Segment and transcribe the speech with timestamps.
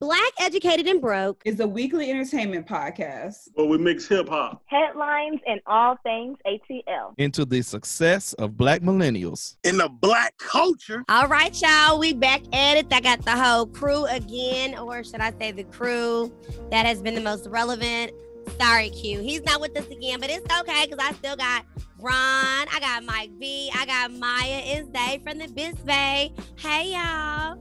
[0.00, 5.40] Black Educated and Broke is a weekly entertainment podcast where we mix hip hop, headlines,
[5.44, 11.02] and all things ATL into the success of Black millennials in the Black culture.
[11.08, 12.86] All right, y'all, we back at it.
[12.92, 16.32] I got the whole crew again, or should I say the crew
[16.70, 18.12] that has been the most relevant.
[18.60, 19.18] Sorry, Q.
[19.18, 21.64] He's not with us again, but it's okay because I still got
[21.98, 26.32] Ron, I got Mike B, I got Maya and Zay from the Biz Bay.
[26.56, 27.58] Hey, y'all.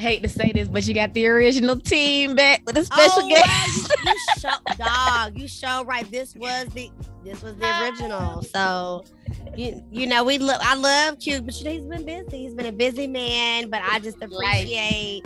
[0.00, 3.22] I hate to say this, but you got the original team back with a special
[3.22, 3.92] oh, guest.
[4.02, 6.10] you, you show, dog, you show right.
[6.10, 6.90] This was the
[7.22, 8.40] this was the original.
[8.40, 9.04] So
[9.54, 10.56] you you know we look.
[10.62, 12.38] I love Cube, but you know, he's been busy.
[12.38, 13.68] He's been a busy man.
[13.68, 15.22] But I just appreciate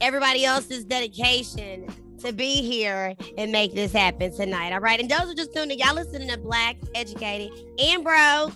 [0.00, 1.86] everybody else's dedication
[2.20, 4.72] to be here and make this happen tonight.
[4.72, 5.78] All right, and those are just tuning.
[5.78, 8.52] Y'all listening to Black Educated and Bro.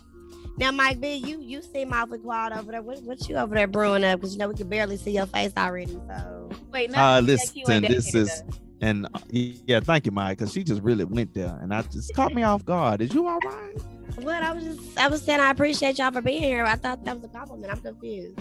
[0.56, 2.82] Now, Mike B, you you seem awfully quiet over there.
[2.82, 4.20] What, what you over there brewing up?
[4.20, 5.98] Because you know we can barely see your face already.
[6.08, 6.98] So wait, no.
[6.98, 8.42] Uh, listen, this is
[8.80, 12.14] and uh, yeah, thank you, Mike, because she just really went there, and I just
[12.14, 13.00] caught me off guard.
[13.00, 13.74] Is you all right?
[14.16, 16.64] What I was just I was saying I appreciate y'all for being here.
[16.64, 17.72] I thought that was a compliment.
[17.72, 18.38] I'm confused.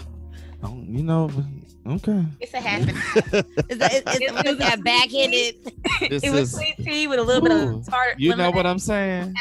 [0.62, 1.30] Oh, you know,
[1.88, 2.24] okay.
[2.40, 2.96] It's a happen.
[3.16, 5.74] it's a, it's, it's, it's a backhanded.
[6.02, 8.20] It was is, sweet tea with a little ooh, bit of tart.
[8.20, 9.34] You know what I'm saying?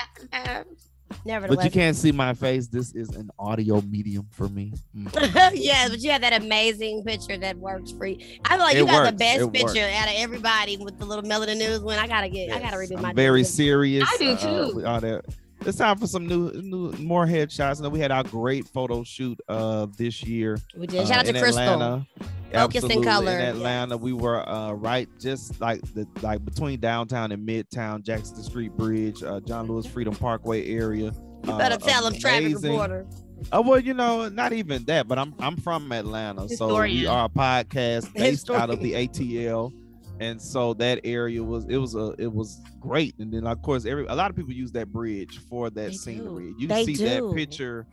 [1.25, 1.57] Nevertheless.
[1.57, 2.67] But you can't see my face.
[2.67, 4.73] This is an audio medium for me.
[4.97, 5.53] Mm.
[5.55, 8.19] yeah, but you have that amazing picture that works for you.
[8.45, 9.97] I feel like it you got the best it picture works.
[9.97, 11.99] out of everybody with the little Melody News one.
[11.99, 12.49] I gotta get.
[12.49, 13.13] Yes, I gotta redo my.
[13.13, 14.09] Very serious.
[14.13, 14.85] I do too.
[14.85, 15.25] Uh, all that.
[15.65, 17.81] It's time for some new, new more headshots.
[17.81, 20.59] And we had our great photo shoot uh this year.
[20.77, 21.07] We did.
[21.07, 21.63] Shout uh, out to Crystal.
[21.63, 22.07] Atlanta.
[22.53, 23.33] Focus in color.
[23.33, 28.43] In Atlanta, we were uh, right just like the like between downtown and midtown, Jackson
[28.43, 31.13] Street Bridge, uh, John Lewis Freedom Parkway area.
[31.45, 33.07] You better uh, tell them, traffic reporter.
[33.51, 36.97] Oh well, you know, not even that, but I'm I'm from Atlanta, Historian.
[36.97, 38.63] so we are a podcast based Historian.
[38.63, 39.73] out of the ATL,
[40.23, 43.85] and so that area was it was a it was great, and then of course
[43.85, 46.53] every a lot of people use that bridge for that they scenery.
[46.53, 46.57] Do.
[46.61, 47.05] You they see do.
[47.05, 47.87] that picture.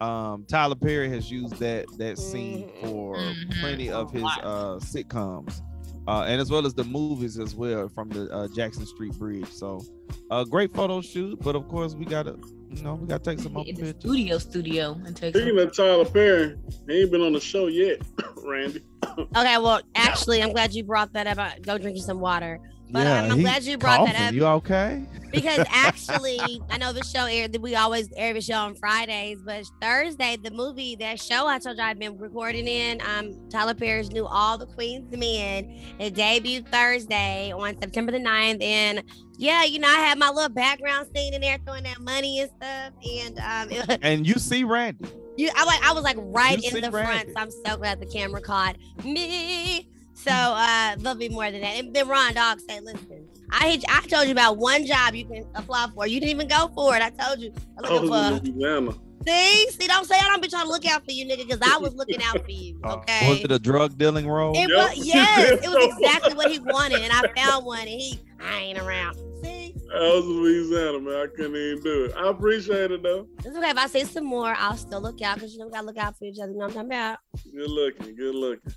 [0.00, 3.60] Um, Tyler Perry has used that that scene for mm-hmm.
[3.60, 5.60] plenty of his uh sitcoms.
[6.06, 9.48] Uh, and as well as the movies as well from the uh, Jackson Street Bridge.
[9.48, 9.82] So,
[10.30, 12.36] a uh, great photo shoot, but of course we gotta
[12.68, 15.34] you know, we gotta take some in the studio, studio, and take.
[15.34, 16.56] Speaking some- of Tyler Perry,
[16.86, 18.02] he ain't been on the show yet,
[18.44, 18.82] Randy.
[19.18, 21.62] Okay, well, actually, I'm glad you brought that up.
[21.62, 22.60] Go drink some water.
[22.90, 24.14] But yeah, I'm glad you brought coughing.
[24.14, 24.34] that up.
[24.34, 25.06] You okay?
[25.34, 26.38] because actually,
[26.70, 27.56] I know the show aired.
[27.60, 31.76] We always air the show on Fridays, but Thursday, the movie, that show I told
[31.76, 35.80] you I've been recording in, um, Tyler Perry's new All the Queen's Men.
[35.98, 38.62] It debuted Thursday on September the 9th.
[38.62, 39.02] And
[39.36, 42.50] yeah, you know, I had my little background scene in there throwing that money and
[42.56, 42.92] stuff.
[43.04, 45.08] And um, it, and you see Randy.
[45.36, 47.32] You, I like, I was like right you in the Randy.
[47.32, 47.36] front.
[47.36, 49.88] So I'm so glad the camera caught me.
[50.24, 51.76] So uh, there'll be more than that.
[51.76, 55.26] And then Ron Dog say, listen, I hit, I told you about one job you
[55.26, 56.06] can apply for.
[56.06, 57.02] You didn't even go for it.
[57.02, 57.52] I told you.
[57.76, 58.42] I'm looking oh, for.
[58.42, 58.92] Louisiana.
[59.26, 61.60] See, see, don't say I don't be trying to look out for you, nigga, because
[61.62, 62.80] I was looking out for you.
[62.84, 63.26] Uh, okay.
[63.26, 64.52] Uh, was it a drug dealing role?
[64.54, 64.70] It yep.
[64.70, 68.58] was, yes, it was exactly what he wanted, and I found one, and he, I
[68.58, 69.14] ain't around.
[69.42, 69.74] See.
[69.94, 71.14] I was Louisiana, man.
[71.14, 72.12] I couldn't even do it.
[72.16, 73.26] I appreciate it though.
[73.44, 74.54] It's okay if I say some more.
[74.58, 76.52] I'll still look out because you know we gotta look out for each other.
[76.52, 77.18] You know what I'm talking about?
[77.54, 78.72] Good looking, good looking.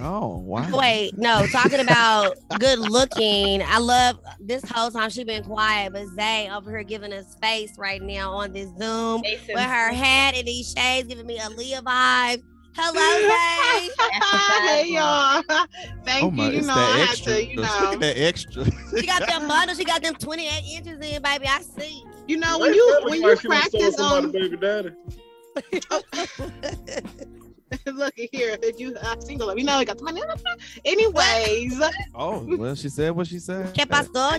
[0.00, 0.78] Oh wow!
[0.78, 3.62] Wait, no, talking about good looking.
[3.62, 7.76] I love this whole time she been quiet, but Zay over here giving us space
[7.76, 11.82] right now on this Zoom with her hat and these shades, giving me a Leah
[11.82, 12.42] vibe.
[12.74, 13.90] Hello, Zay.
[14.84, 15.42] hey y'all.
[16.04, 16.60] Thank oh my, you.
[16.60, 17.96] You know, I had to, you know.
[17.98, 18.64] that extra.
[18.96, 19.76] she got them models.
[19.76, 21.46] She got them 28 inches in, baby.
[21.46, 22.04] I see.
[22.26, 24.92] You know, when you when you practice on baby daddy.
[27.86, 30.22] Look here, if you uh, single, you know, I got money.
[30.84, 31.80] Anyways.
[32.14, 33.74] Oh, well, she said what she said.
[33.74, 34.38] ¿Qué pasó?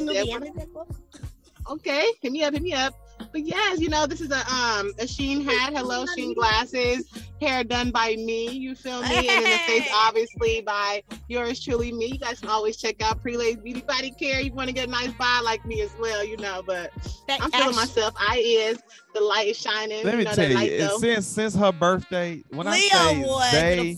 [1.70, 2.94] Okay, hit me up, hit me up.
[3.32, 5.74] But yes, you know, this is a um a Sheen hat.
[5.74, 7.08] Hello, Sheen glasses.
[7.42, 8.50] Hair done by me.
[8.50, 9.18] You feel me?
[9.18, 12.08] And in the face, obviously, by yours truly, me.
[12.08, 14.42] You guys can always check out Prelate's Beauty Body Care.
[14.42, 16.64] You want to get a nice buy like me as well, you know.
[16.66, 16.92] But
[17.28, 18.14] that I'm feeling myself.
[18.18, 18.80] I is
[19.14, 20.06] the light is shining.
[20.06, 23.98] Let me know, tell you, since since her birthday, when Leo I say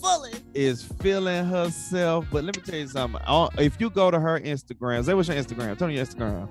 [0.54, 3.20] is feeling herself, but let me tell you something.
[3.26, 5.76] Uh, if you go to her Instagram, say what's your Instagram?
[5.76, 6.48] Tell me your Instagram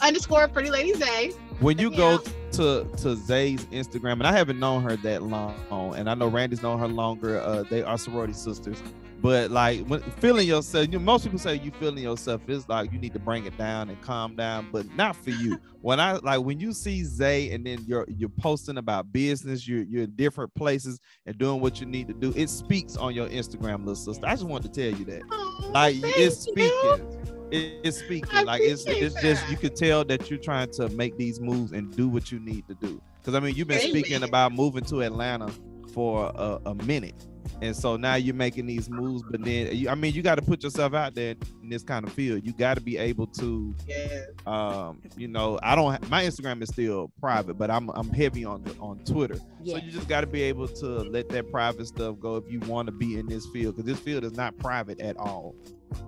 [0.00, 1.32] underscore pretty lady Zay.
[1.60, 2.18] When you go
[2.52, 5.54] to to Zay's Instagram, and I haven't known her that long,
[5.94, 7.40] and I know Randy's known her longer.
[7.40, 8.82] Uh, they are sorority sisters,
[9.20, 12.98] But like when feeling yourself, you most people say you feeling yourself is like you
[12.98, 15.58] need to bring it down and calm down, but not for you.
[15.80, 19.84] when I like when you see Zay and then you're you're posting about business, you're
[19.84, 23.28] you're in different places and doing what you need to do, it speaks on your
[23.28, 24.26] Instagram, little sister.
[24.26, 25.22] I just wanted to tell you that.
[25.30, 26.68] Oh, like it's speaking.
[26.70, 27.31] You.
[27.52, 28.46] It, it's speaking.
[28.46, 29.22] Like it's it's that.
[29.22, 32.40] just you could tell that you're trying to make these moves and do what you
[32.40, 33.00] need to do.
[33.20, 33.90] Because I mean, you've been Amen.
[33.90, 35.52] speaking about moving to Atlanta
[35.92, 37.14] for a, a minute.
[37.60, 40.42] And so now you're making these moves but then you, i mean you got to
[40.42, 42.44] put yourself out there in this kind of field.
[42.44, 44.22] You got to be able to yeah.
[44.46, 48.64] um you know i don't my instagram is still private but i'm i'm heavy on
[48.80, 49.36] on twitter.
[49.62, 49.76] Yeah.
[49.76, 52.60] so you just got to be able to let that private stuff go if you
[52.60, 55.54] want to be in this field because this field is not private at all.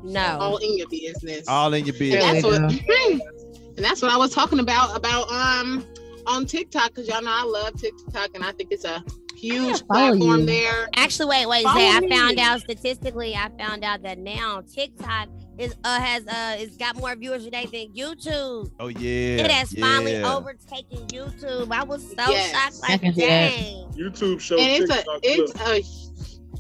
[0.03, 0.39] No.
[0.41, 1.47] All in your business.
[1.47, 2.73] All in your business and that's what,
[3.77, 5.85] and that's what i was talking about about um
[6.27, 9.05] on tiktok because y'all know i love tiktok and i think it's a
[9.45, 10.47] huge platform you.
[10.47, 10.89] there.
[10.97, 15.75] Actually, wait, wait, Zay, I found out statistically, I found out that now TikTok is
[15.85, 18.71] uh has uh it's got more viewers today than YouTube.
[18.81, 19.45] Oh yeah.
[19.45, 19.85] It has yeah.
[19.85, 21.71] finally overtaken YouTube.
[21.73, 22.81] I was so yes.
[22.81, 23.89] shocked like dang.
[23.93, 26.05] YouTube show and it's a it's a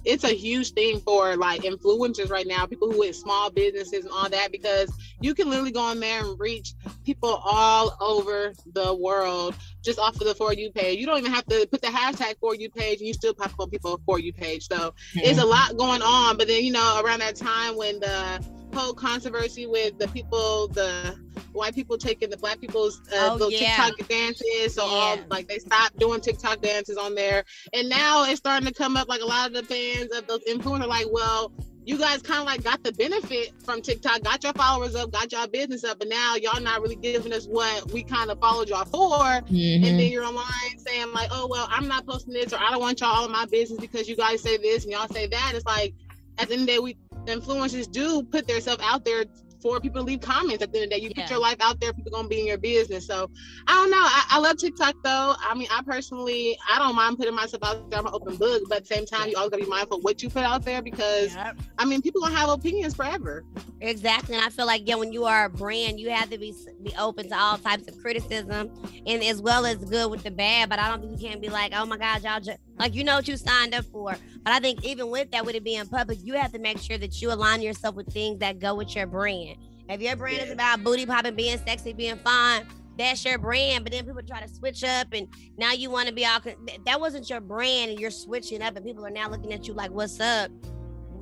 [0.04, 4.12] it's a huge thing for like influencers right now, people who with small businesses and
[4.12, 8.94] all that, because you can literally go on there and reach people all over the
[8.94, 9.54] world
[9.84, 10.98] just off of the for you page.
[10.98, 13.52] You don't even have to put the hashtag for you page and you still pop
[13.52, 14.66] up on people for you page.
[14.68, 15.20] So mm-hmm.
[15.20, 16.36] it's a lot going on.
[16.36, 18.44] But then, you know, around that time when the
[18.74, 21.16] whole controversy with the people, the
[21.52, 23.86] white people taking the black people's uh, oh, yeah.
[23.86, 24.74] TikTok dances.
[24.74, 24.92] So yeah.
[24.92, 28.96] all like they stopped doing TikTok dances on there, and now it's starting to come
[28.96, 29.08] up.
[29.08, 31.52] Like a lot of the fans of those influencers, are like, well,
[31.86, 35.30] you guys kind of like got the benefit from TikTok, got your followers up, got
[35.32, 38.68] your business up, but now y'all not really giving us what we kind of followed
[38.68, 39.18] y'all for.
[39.18, 39.84] Mm-hmm.
[39.84, 42.80] And then you're online saying like, oh well, I'm not posting this or I don't
[42.80, 45.52] want y'all all in my business because you guys say this and y'all say that.
[45.54, 45.94] It's like
[46.38, 46.96] at the end of the day, we
[47.26, 49.24] influencers do put themselves out there
[49.64, 51.02] for people to leave comments at the end of the day.
[51.02, 51.22] You yeah.
[51.22, 53.06] put your life out there, people gonna be in your business.
[53.06, 53.30] So
[53.66, 53.96] I don't know.
[53.98, 55.34] I, I, love TikTok though.
[55.38, 57.98] I mean, I personally I don't mind putting myself out there.
[57.98, 60.04] I'm an open book, but at the same time, you always gotta be mindful of
[60.04, 61.56] what you put out there because yep.
[61.78, 63.42] I mean people gonna have opinions forever.
[63.80, 64.36] Exactly.
[64.36, 66.92] And I feel like yeah, when you are a brand, you have to be be
[66.98, 68.70] open to all types of criticism
[69.06, 70.68] and as well as good with the bad.
[70.68, 73.04] But I don't think you can't be like, oh my God, y'all just like you
[73.04, 74.16] know what you signed up for.
[74.42, 76.98] But I think even with that, with it being public, you have to make sure
[76.98, 79.56] that you align yourself with things that go with your brand.
[79.88, 80.44] If your brand yeah.
[80.44, 82.66] is about booty popping, being sexy, being fine,
[82.98, 83.84] that's your brand.
[83.84, 86.40] But then people try to switch up, and now you want to be all.
[86.86, 89.74] That wasn't your brand, and you're switching up, and people are now looking at you
[89.74, 90.50] like, "What's up?"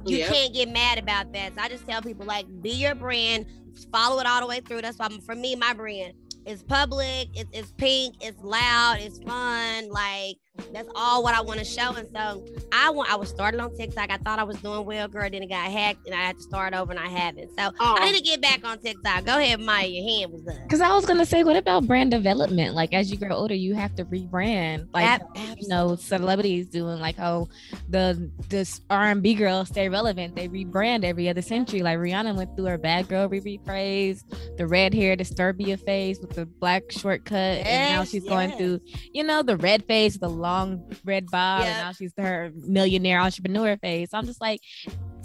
[0.05, 0.33] You yep.
[0.33, 1.55] can't get mad about that.
[1.55, 3.47] So I just tell people like, be your brand,
[3.93, 4.83] follow it all the way through.
[4.83, 6.15] That's why for me, my brand
[6.45, 9.89] it's public, it's, it's pink, it's loud, it's fun.
[9.91, 10.37] Like
[10.73, 11.95] that's all what I want to show.
[11.95, 14.11] And so I want I was started on TikTok.
[14.11, 15.29] I thought I was doing well, girl.
[15.31, 17.51] Then it got hacked and I had to start over and I haven't.
[17.59, 17.97] So oh.
[17.99, 19.25] I need to get back on TikTok.
[19.25, 19.87] Go ahead, Maya.
[19.87, 20.63] Your hand was up.
[20.63, 22.75] Because I was gonna say, what about brand development?
[22.75, 24.89] Like as you grow older, you have to rebrand.
[24.93, 25.23] Like Ab-
[25.59, 27.49] you know, celebrities doing like oh
[27.89, 30.37] the this R and B girls stay relevant.
[30.37, 31.81] They rebrand every other century.
[31.81, 34.23] Like Rihanna went through her bad girl rephrase,
[34.57, 38.31] the red hair Disturbia phase with the black shortcut, yes, and now she's yes.
[38.31, 38.81] going through,
[39.13, 41.69] you know, the red phase, the long red bob, yep.
[41.69, 44.11] and now she's her millionaire entrepreneur phase.
[44.11, 44.61] So I'm just like,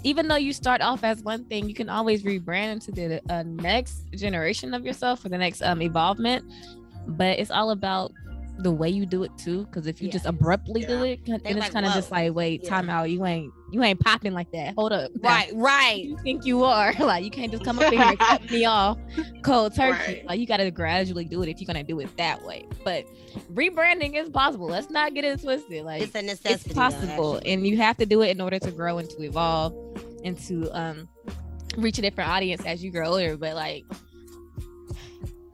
[0.04, 3.42] even though you start off as one thing, you can always rebrand into the uh,
[3.42, 6.44] next generation of yourself for the next um evolvement.
[7.06, 8.12] But it's all about
[8.58, 9.64] the way you do it too.
[9.64, 10.12] Because if you yeah.
[10.12, 10.88] just abruptly yeah.
[10.88, 12.70] do it, then it's like, kind of just like, wait, yeah.
[12.70, 13.10] time out.
[13.10, 14.74] You ain't you ain't popping like that.
[14.74, 15.10] Hold up.
[15.20, 16.04] Right, now, right.
[16.04, 18.98] You think you are like you can't just come up here and cut me off
[19.42, 20.14] cold turkey.
[20.14, 20.26] Right.
[20.26, 22.66] Like you got to gradually do it if you're gonna do it that way.
[22.84, 23.06] But
[23.52, 24.66] rebranding is possible.
[24.66, 25.84] Let's not get it twisted.
[25.84, 26.70] Like it's a necessity.
[26.70, 29.22] It's possible, though, and you have to do it in order to grow and to
[29.22, 29.74] evolve
[30.24, 31.08] and to um
[31.76, 33.36] reach a different audience as you grow older.
[33.36, 33.84] But like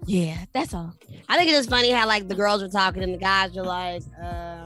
[0.06, 0.92] yeah, that's all.
[1.28, 3.62] I think it's just funny how like the girls are talking and the guys are
[3.64, 4.63] like, um,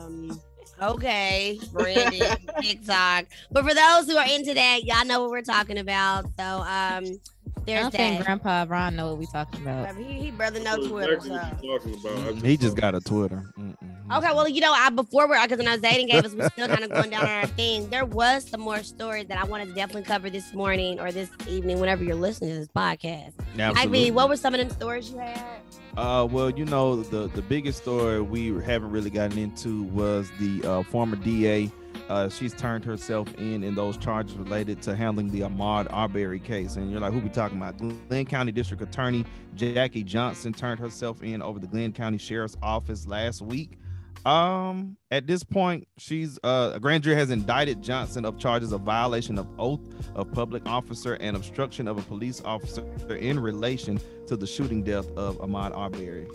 [0.82, 2.22] okay, branding,
[2.60, 3.26] TikTok.
[3.50, 6.26] But for those who are into that, y'all know what we're talking about.
[6.38, 7.20] So um
[7.68, 7.98] there's I don't that.
[7.98, 9.94] think Grandpa Ron know what we talking about.
[9.96, 11.20] He, he brother know Twitter.
[11.20, 11.28] So.
[11.30, 13.44] Mm, he just got a Twitter.
[13.58, 13.76] Mm-mm.
[14.10, 16.48] Okay, well, you know, I before we're because when I know Zayden gave us, we're
[16.48, 17.90] still kind of going down our thing.
[17.90, 21.28] There was some more stories that I wanted to definitely cover this morning or this
[21.46, 23.32] evening, whenever you're listening to this podcast.
[23.58, 23.98] Absolutely.
[24.00, 25.60] Ivy, what were some of them stories you had?
[25.98, 30.62] Uh, well, you know, the the biggest story we haven't really gotten into was the
[30.62, 31.72] uh, former DA
[32.08, 36.76] uh, she's turned herself in in those charges related to handling the Ahmaud Arbery case.
[36.76, 37.78] And you're like, who we talking about?
[37.78, 39.24] Glynn County District Attorney
[39.54, 43.78] Jackie Johnson turned herself in over the Glynn County Sheriff's Office last week.
[44.26, 48.82] Um, at this point, she's uh, a grand jury has indicted Johnson of charges of
[48.82, 49.80] violation of oath
[50.14, 52.84] of public officer and obstruction of a police officer
[53.14, 56.26] in relation to the shooting death of Ahmaud Arbery.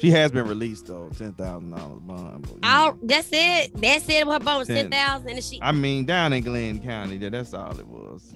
[0.00, 2.46] She has been released though, ten thousand dollars bond.
[2.62, 3.72] Oh, that's it.
[3.80, 4.26] That's it.
[4.26, 5.58] Her bond was ten thousand, and she.
[5.62, 8.32] I mean, down in Glynn County, that's all it was.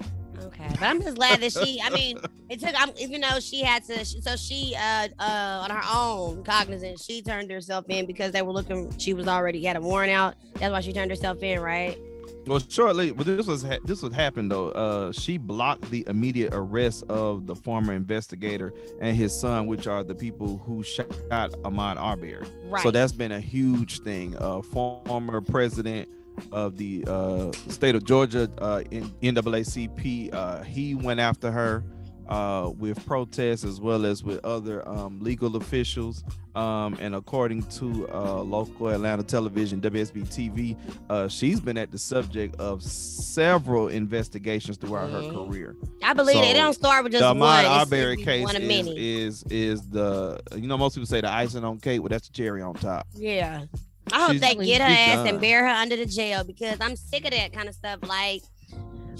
[0.64, 1.81] Okay, but I'm just glad that she.
[1.83, 2.75] I mean, it took.
[2.76, 4.04] I'm even though she had to.
[4.04, 8.52] So she, uh, uh, on her own cognizant, she turned herself in because they were
[8.52, 8.97] looking.
[8.99, 10.35] She was already had a warrant out.
[10.54, 11.99] That's why she turned herself in, right?
[12.47, 14.71] Well, shortly, but this was this was happened though.
[14.71, 20.02] Uh, she blocked the immediate arrest of the former investigator and his son, which are
[20.02, 22.45] the people who shot Ahmaud Arbery.
[22.66, 22.83] Right.
[22.83, 24.37] So that's been a huge thing.
[24.38, 26.09] Uh, former president
[26.51, 31.85] of the uh, state of Georgia, uh, in NAACP, uh, he went after her
[32.29, 36.25] uh, with protests as well as with other um, legal officials.
[36.55, 40.77] Um, and according to uh, local Atlanta television, WSB TV,
[41.11, 45.37] uh, she's been at the subject of several investigations throughout mm-hmm.
[45.37, 45.77] her career.
[46.03, 46.55] I believe so it.
[46.55, 47.65] don't start with just the one.
[47.65, 51.79] Arbery case one is, is, is the you know most people say the icing on
[51.81, 53.07] cake, well that's the cherry on top.
[53.15, 53.65] Yeah.
[54.12, 55.26] I hope they get her ass done.
[55.26, 58.00] and bear her under the jail because I'm sick of that kind of stuff.
[58.02, 58.42] Like,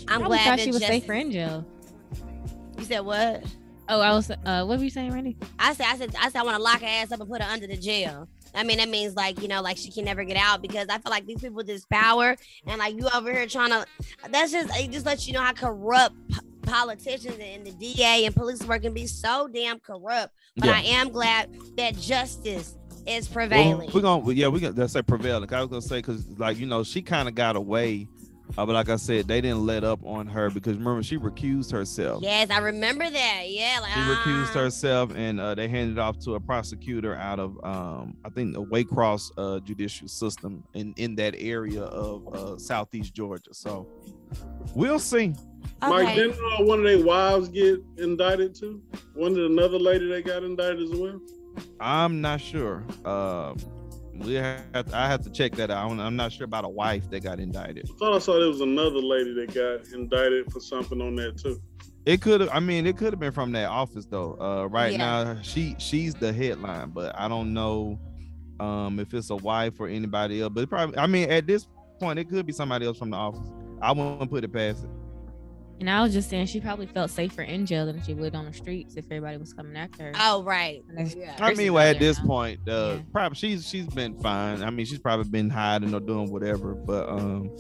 [0.09, 1.67] I'm glad thought she was safer in jail.
[2.79, 3.45] You said what?
[3.89, 4.31] Oh, I was.
[4.31, 5.37] Uh, what were you saying, Randy?
[5.59, 7.43] I said, I said, I said, I want to lock her ass up and put
[7.43, 8.29] her under the jail.
[8.55, 10.99] I mean, that means like you know, like she can never get out because I
[10.99, 13.87] feel like these people just power and like you over here trying to.
[14.31, 14.91] That's just it.
[14.91, 16.17] Just lets you know how corrupt
[16.63, 20.35] politicians and the DA and police work can be so damn corrupt.
[20.57, 20.77] But yeah.
[20.77, 23.89] I am glad that justice is prevailing.
[23.93, 25.53] Well, we're gonna yeah, we got to say prevailing.
[25.53, 28.09] I was gonna say because like you know she kind of got away.
[28.59, 31.73] Uh, but like I said, they didn't let up on her because remember she recused
[31.73, 32.23] herself.
[32.23, 33.45] Yes, I remember that.
[33.47, 34.65] Yeah, like, she recused ah.
[34.65, 38.63] herself, and uh, they handed off to a prosecutor out of um, I think the
[38.63, 43.55] Waycross uh, judicial system in in that area of uh, southeast Georgia.
[43.55, 43.87] So
[44.75, 45.33] we'll see.
[45.83, 45.91] Okay.
[45.91, 48.83] Mike, didn't uh, one of their wives get indicted too?
[49.15, 51.21] One of another lady that got indicted as well.
[51.81, 52.85] I'm not sure.
[53.05, 53.57] Um,
[54.15, 55.91] we have to, I have to check that out.
[55.91, 57.89] I'm not sure about a wife that got indicted.
[57.91, 61.39] I thought I saw there was another lady that got indicted for something on that
[61.39, 61.61] too.
[62.05, 62.51] It could have.
[62.53, 64.37] I mean, it could have been from that office though.
[64.41, 64.99] Uh, right yeah.
[64.99, 67.99] now, she she's the headline, but I don't know
[68.61, 70.53] um, if it's a wife or anybody else.
[70.55, 71.69] But probably, I mean, at this
[72.01, 73.49] point, it could be somebody else from the office.
[73.81, 74.91] I wouldn't put it past it.
[75.81, 78.45] And I was just saying she probably felt safer in jail than she would on
[78.47, 80.13] the streets if everybody was coming after her.
[80.19, 80.83] Oh right.
[81.17, 81.37] Yeah.
[81.41, 82.27] I mean, well, at this now.
[82.27, 83.03] point, uh, yeah.
[83.13, 84.63] probably she's she's been fine.
[84.63, 86.75] I mean, she's probably been hiding or doing whatever.
[86.75, 87.51] But um,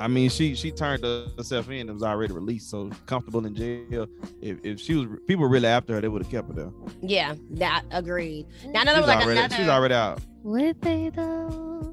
[0.00, 4.06] I mean, she she turned herself in and was already released, so comfortable in jail.
[4.40, 6.70] If, if she was people were really after her, they would have kept her there.
[7.02, 8.46] Yeah, that agreed.
[8.68, 9.56] Now, another like already, another.
[9.56, 10.20] She's already out.
[10.42, 11.89] Would they though?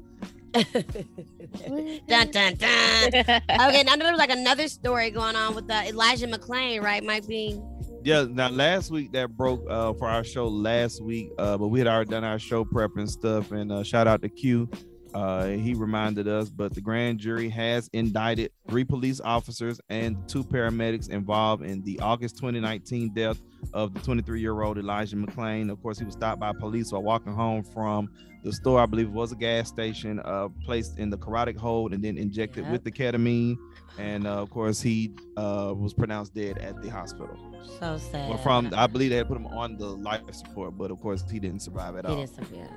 [2.08, 3.08] dun, dun, dun.
[3.14, 7.04] okay, now there was like another story going on with uh, Elijah McClain, right?
[7.04, 7.60] Might be.
[8.04, 11.80] Yeah, now last week that broke uh, for our show last week, uh, but we
[11.80, 13.50] had already done our show prep and stuff.
[13.50, 14.70] And uh, shout out to Q.
[15.14, 20.44] Uh, he reminded us, but the grand jury has indicted three police officers and two
[20.44, 23.40] paramedics involved in the August 2019 death
[23.72, 25.70] of the 23 year old Elijah McClain.
[25.70, 28.10] Of course, he was stopped by police while walking home from
[28.42, 32.02] the store, I believe was a gas station, uh, placed in the carotid hold and
[32.02, 32.72] then injected yep.
[32.72, 33.56] with the ketamine.
[33.98, 37.36] And uh, of course, he uh, was pronounced dead at the hospital.
[37.80, 38.28] So sad.
[38.28, 41.24] Well, from I believe they had put him on the life support, but of course,
[41.30, 42.26] he didn't survive at he all.
[42.26, 42.68] Survive.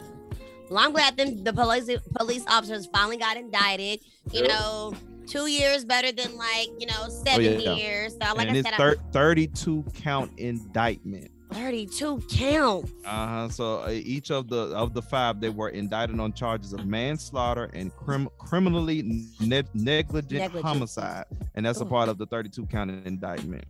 [0.70, 4.00] Well, I'm glad them, the police police officers finally got indicted.
[4.32, 4.50] You yep.
[4.50, 4.94] know,
[5.28, 7.76] two years better than like you know seven oh, yeah.
[7.76, 8.14] years.
[8.14, 11.30] So like and I said, thir- 32 count indictment.
[11.52, 12.92] 32 counts.
[13.06, 13.50] Uh-huh.
[13.50, 17.70] So uh, each of the of the five they were indicted on charges of manslaughter
[17.74, 21.86] and crim- criminally ne- negligent, negligent, homicide, and that's Ooh.
[21.86, 23.66] a part of the 32 count indictment.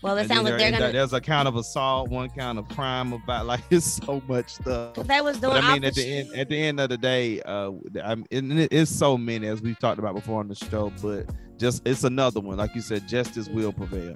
[0.00, 0.92] Well, it sounds like they're gonna.
[0.92, 4.94] There's a count of assault, one count of crime about like it's so much stuff.
[4.94, 5.54] That was doing.
[5.54, 7.72] But I mean, at the end, at the end of the day, uh,
[8.04, 11.26] I mean, it's so many as we've talked about before on the show, but
[11.58, 12.58] just it's another one.
[12.58, 14.14] Like you said, justice will prevail.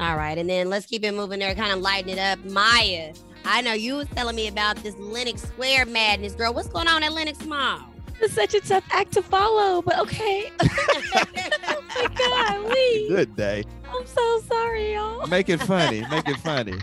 [0.00, 2.42] All right, and then let's keep it moving there, kind of lighten it up.
[2.46, 3.12] Maya,
[3.44, 6.54] I know you was telling me about this Lenox Square madness, girl.
[6.54, 7.80] What's going on at Lenox Mall?
[8.18, 10.50] It's such a tough act to follow, but okay.
[10.62, 13.08] oh my God, we.
[13.08, 13.64] Good day.
[13.92, 15.26] I'm so sorry, y'all.
[15.26, 16.00] Make it funny.
[16.10, 16.78] Make it funny.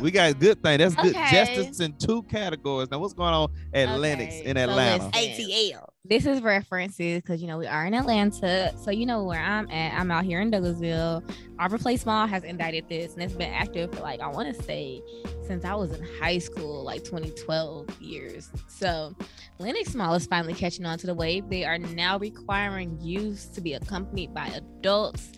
[0.00, 0.78] We got good thing.
[0.78, 2.90] That's good justice in two categories.
[2.90, 3.98] Now, what's going on at okay.
[3.98, 5.04] Lenox in Atlanta?
[5.04, 5.88] So ATL.
[6.06, 9.70] This is references because you know we are in Atlanta, so you know where I'm
[9.70, 9.98] at.
[9.98, 11.22] I'm out here in Douglasville.
[11.58, 14.62] Arbor Place Mall has indicted this, and it's been active for like I want to
[14.64, 15.00] say
[15.46, 18.50] since I was in high school, like 2012 years.
[18.68, 19.14] So
[19.58, 21.48] Lenox Mall is finally catching on to the wave.
[21.48, 25.32] They are now requiring youth to be accompanied by adults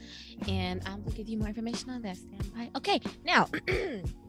[0.48, 2.16] and I'm gonna give you more information on that.
[2.16, 2.70] Stand by.
[2.76, 3.48] Okay, now.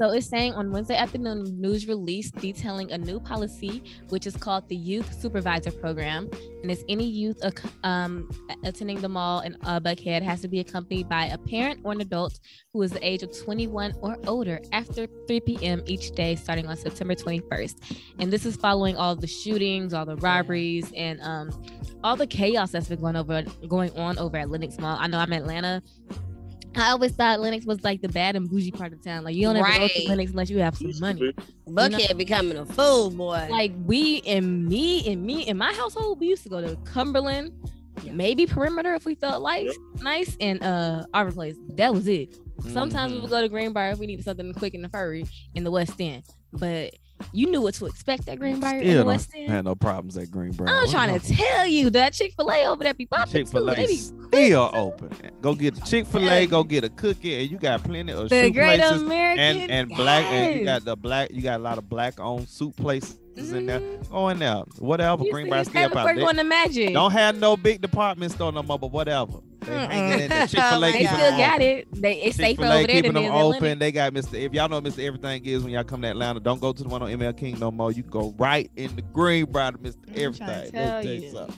[0.00, 4.66] So it's saying on Wednesday afternoon, news release detailing a new policy, which is called
[4.70, 6.26] the Youth Supervisor Program.
[6.62, 7.42] And it's any youth
[7.84, 8.30] um,
[8.64, 12.00] attending the mall in uh, Buckhead has to be accompanied by a parent or an
[12.00, 12.40] adult
[12.72, 15.82] who is the age of 21 or older after 3 p.m.
[15.84, 18.00] each day, starting on September 21st.
[18.20, 21.50] And this is following all the shootings, all the robberies, and um,
[22.02, 24.96] all the chaos that's been going over going on over at Lenox Mall.
[24.98, 25.82] I know I'm in Atlanta
[26.76, 29.24] I always thought Lenox was like the bad and bougie part of town.
[29.24, 29.80] Like you don't ever right.
[29.80, 31.32] go to Lenox unless you have some money.
[31.68, 32.14] Buckhead you know?
[32.14, 33.48] becoming a fool, boy.
[33.50, 37.52] Like we and me and me in my household, we used to go to Cumberland,
[38.04, 39.74] maybe Perimeter if we felt like yep.
[40.00, 41.56] nice, and uh our place.
[41.74, 42.36] That was it.
[42.68, 43.14] Sometimes mm-hmm.
[43.14, 45.24] we would go to Greenbrier if we needed something quick and furry
[45.54, 46.24] in the West End.
[46.52, 46.94] But
[47.32, 49.50] you knew what to expect at Greenbrier Still in the West End.
[49.50, 50.68] Had no problems at Greenbrier.
[50.68, 53.32] I'm trying to tell you that Chick Fil A over there be popping.
[53.32, 55.10] Chick Fil A still open.
[55.40, 56.46] Go get the Chick Fil A.
[56.46, 59.70] Go get a cookie, and you got plenty of the soup Great places American and
[59.70, 60.24] and black.
[60.24, 61.30] And you got the black.
[61.30, 63.16] You got a lot of black owned soup places
[63.48, 63.56] mm-hmm.
[63.56, 63.80] in there.
[64.10, 64.62] Go in there.
[64.78, 65.24] Whatever.
[65.30, 66.16] Greenbrier still popping.
[66.16, 66.92] Going to Magic.
[66.92, 69.40] Don't have no big department store no more, but whatever.
[69.60, 70.92] They, Chick Fil A.
[70.92, 71.86] they still got it.
[71.92, 73.78] They it's safer over there keeping them open.
[73.78, 74.34] They got Mr.
[74.34, 75.04] If y'all know Mr.
[75.04, 77.58] Everything is when y'all come to Atlanta, don't go to the one on ML King
[77.58, 77.92] no more.
[77.92, 80.16] You go right in the Greenbrier to Mr.
[80.16, 80.72] Everything.
[80.72, 81.48] Tell you.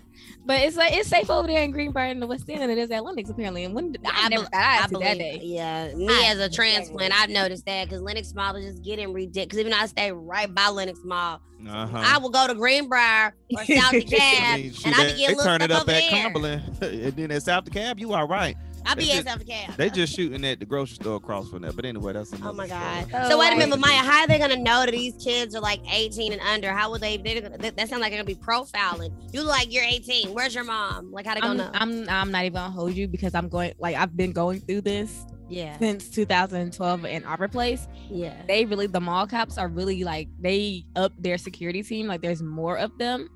[0.44, 2.78] But it's like it's safe over there in Greenbrier in the West End than it
[2.78, 3.64] is at Lenox apparently.
[3.64, 5.40] And when I, I never thought I, I believe, that day.
[5.42, 9.12] Yeah, me I as a transplant, I've noticed that because Lenox Mall is just getting
[9.12, 9.46] ridiculous.
[9.46, 12.02] Because even though I stay right by Lenox Mall, uh-huh.
[12.04, 15.62] I will go to Greenbrier or South DeKalb, I mean, and I be getting turn
[15.62, 18.56] it up at Cumberland, and then at South DeKalb, you are right.
[18.86, 19.76] I'll be at South DeKalb.
[19.76, 21.72] They just shooting at the grocery store across from there.
[21.72, 23.08] But anyway, that's Oh my god.
[23.08, 23.24] Story.
[23.28, 25.80] So wait a minute, Maya, how are they gonna know that these kids are like
[25.90, 26.72] 18 and under?
[26.72, 27.16] How would they?
[27.16, 29.12] they that, that sounds like they're gonna be profiling.
[29.32, 30.32] You look like you're 18.
[30.34, 31.12] Where's your mom?
[31.12, 32.06] Like how they gonna I'm, know?
[32.06, 34.82] I'm I'm not even gonna hold you because I'm going like I've been going through
[34.82, 37.86] this yeah since 2012 in Arbor Place.
[38.10, 42.06] Yeah, they really the mall cops are really like they up their security team.
[42.06, 43.28] Like there's more of them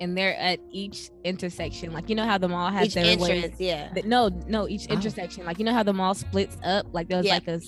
[0.00, 1.92] and they're at each intersection.
[1.92, 3.54] Like you know how the mall has each their entrance, ways.
[3.58, 3.92] yeah.
[4.04, 4.94] no, no, each oh.
[4.94, 5.44] intersection.
[5.44, 6.86] Like you know how the mall splits up.
[6.92, 7.34] Like there's yeah.
[7.34, 7.60] like a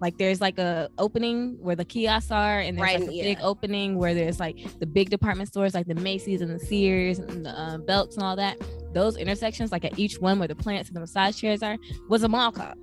[0.00, 3.22] like there's like a opening where the kiosks are, and there's right, like a yeah.
[3.22, 7.18] big opening where there's like the big department stores, like the Macy's and the Sears
[7.18, 8.58] and the uh, Belks and all that.
[8.92, 11.76] Those intersections, like at each one where the plants and the massage chairs are,
[12.08, 12.76] was a mall cop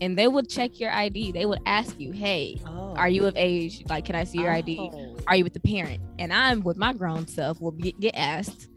[0.00, 1.32] and they would check your ID.
[1.32, 2.94] They would ask you, "Hey, oh.
[2.96, 3.82] are you of age?
[3.88, 4.56] Like, can I see your oh.
[4.56, 4.90] ID?
[5.26, 8.68] Are you with the parent?" And I'm with my grown self will be, get asked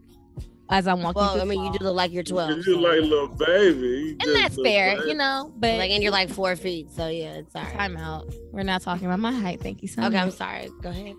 [0.70, 1.22] as I'm walking.
[1.22, 2.66] Well, I mean, you do look like you're 12.
[2.66, 5.08] You like a little baby, and that's fair, baby.
[5.08, 5.52] you know.
[5.56, 7.72] But like, and you're like four feet, so yeah, it's all right.
[7.74, 8.32] Time out.
[8.52, 9.60] We're not talking about my height.
[9.60, 10.14] Thank you so okay, much.
[10.14, 10.68] Okay, I'm sorry.
[10.82, 11.16] Go ahead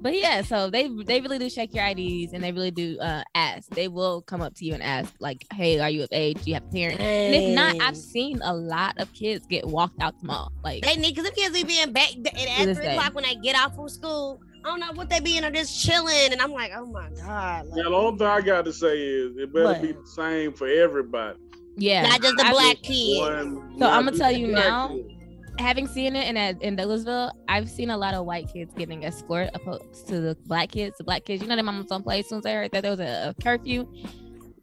[0.00, 3.22] but yeah, so they they really do check your IDs and they really do uh
[3.34, 3.68] ask.
[3.70, 6.42] They will come up to you and ask like, "Hey, are you of age?
[6.44, 7.34] Do you have a parent?" Dang.
[7.34, 10.52] And if not, I've seen a lot of kids get walked out the mall.
[10.62, 13.56] Like they need because the kids be being back at three o'clock when they get
[13.56, 14.40] off from school.
[14.64, 17.08] I don't know what they be in or just chilling, and I'm like, oh my
[17.10, 17.66] god.
[17.66, 19.82] Like, now, the only thing I got to say is it better what?
[19.82, 21.38] be the same for everybody.
[21.76, 23.20] Yeah, not just the I black kids.
[23.78, 24.88] so I'm gonna tell you now.
[24.88, 25.15] Kids
[25.58, 29.50] having seen it in in Douglasville, I've seen a lot of white kids getting escort
[29.54, 30.98] opposed to the black kids.
[30.98, 32.20] The black kids, you know, their mama's on play.
[32.20, 33.86] As soon as they heard that there was a, a curfew,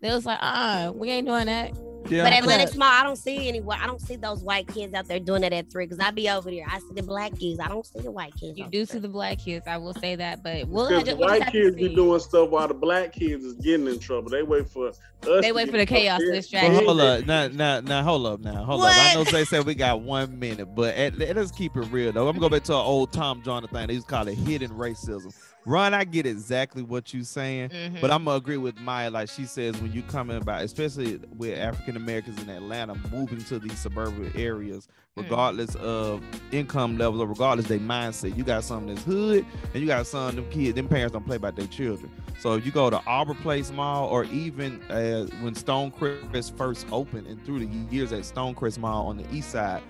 [0.01, 1.71] they was like, "Uh, we ain't doing that."
[2.13, 2.23] Yeah.
[2.23, 3.61] But at Lenox Mall, I don't see any.
[3.69, 5.87] I don't see those white kids out there doing that at three.
[5.87, 6.65] Cause I be over there.
[6.69, 7.59] I see the black kids.
[7.59, 8.57] I don't see the white kids.
[8.57, 9.65] You do see the black kids.
[9.67, 10.43] I will say that.
[10.43, 13.87] But we'll because the white kids be doing stuff while the black kids is getting
[13.87, 14.29] in trouble.
[14.29, 14.99] They wait for us.
[15.41, 16.69] They wait for the chaos to distract.
[16.69, 18.91] Well, hold up, now, now, now, hold up, now, hold what?
[18.91, 18.97] up.
[18.97, 22.27] I know they said we got one minute, but at, let's keep it real though.
[22.27, 23.87] I'm gonna go back to an old Tom Jonathan thing.
[23.87, 25.33] They used to call it hidden racism.
[25.65, 28.01] Ron, I get exactly what you're saying, mm-hmm.
[28.01, 29.09] but I'm gonna agree with Maya.
[29.09, 33.59] Like she says, when you coming about, especially with African Americans in Atlanta moving to
[33.59, 35.23] these suburban areas, mm.
[35.23, 35.85] regardless mm-hmm.
[35.85, 40.05] of income levels or regardless their mindset, you got some that's hood, and you got
[40.05, 40.75] some of them kids.
[40.75, 42.11] Them parents don't play about their children.
[42.39, 47.27] So if you go to Arbor Place Mall, or even uh, when Stonecrest first opened,
[47.27, 49.81] and through the years at Stonecrest Mall on the east side,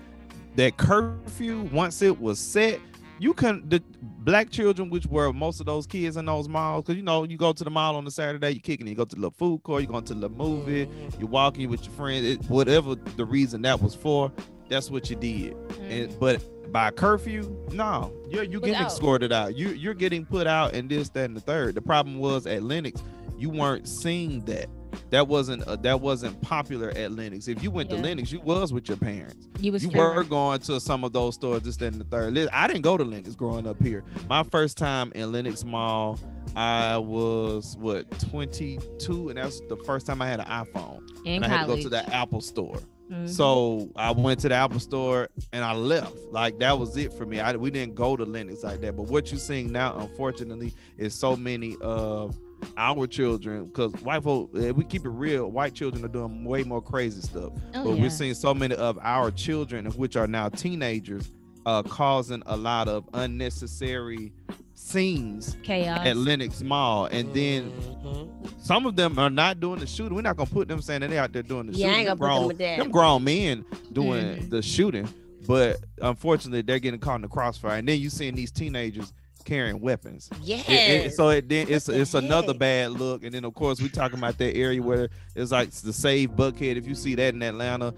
[0.54, 2.78] that curfew once it was set
[3.18, 6.96] you can the black children, which were most of those kids in those malls, because
[6.96, 9.16] you know you go to the mall on a Saturday, you kicking, you go to
[9.16, 12.94] the food court, you going to the movie, you're walking with your friends, it, whatever
[12.94, 14.32] the reason that was for.
[14.68, 15.54] that's what you did.
[15.54, 15.90] Mm-hmm.
[15.90, 19.56] And but by curfew, no, you're you getting escorted out.
[19.56, 21.74] You you're getting put out and this, that, and the third.
[21.74, 23.02] The problem was at Lenox,
[23.38, 24.68] you weren't seeing that.
[25.10, 27.48] That wasn't uh, that wasn't popular at Lenox.
[27.48, 27.96] If you went yeah.
[27.96, 29.48] to Lenox, you was with your parents.
[29.60, 32.36] You was you were going to some of those stores, this, that, and the third.
[32.52, 34.04] I didn't go to Lenox growing up here.
[34.28, 36.18] My first time in Lenox Mall,
[36.56, 41.02] I was what 22, and that's the first time I had an iPhone.
[41.24, 42.80] In and I had to go to the Apple store.
[43.10, 43.26] Mm-hmm.
[43.26, 46.16] So I went to the Apple store and I left.
[46.30, 47.38] Like that was it for me.
[47.40, 48.96] I, we didn't go to Lenox like that.
[48.96, 52.38] But what you're seeing now, unfortunately, is so many of
[52.76, 56.82] our children, because white folk, we keep it real, white children are doing way more
[56.82, 57.52] crazy stuff.
[57.74, 58.02] Oh, but yeah.
[58.02, 61.30] we're seeing so many of our children, which are now teenagers,
[61.66, 64.32] uh, causing a lot of unnecessary
[64.74, 68.46] scenes chaos at Lenox Mall, and then mm-hmm.
[68.60, 70.14] some of them are not doing the shooting.
[70.14, 71.94] We're not gonna put them saying that they out there doing the yeah, shooting.
[71.94, 74.48] I ain't gonna grown, put them, with them grown men doing mm-hmm.
[74.50, 75.08] the shooting,
[75.46, 77.78] but unfortunately they're getting caught in the crossfire.
[77.78, 79.12] And then you seeing these teenagers
[79.44, 80.30] carrying weapons.
[80.42, 81.08] Yeah.
[81.08, 82.22] So it then it's the it's heck?
[82.22, 83.24] another bad look.
[83.24, 86.76] And then of course we talking about that area where it's like the save Buckhead.
[86.76, 87.94] If you see that in Atlanta,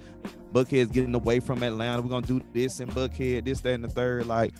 [0.52, 2.02] Buckhead's getting away from Atlanta.
[2.02, 4.26] We're gonna do this in Buckhead, this, that, and the third.
[4.26, 4.54] Like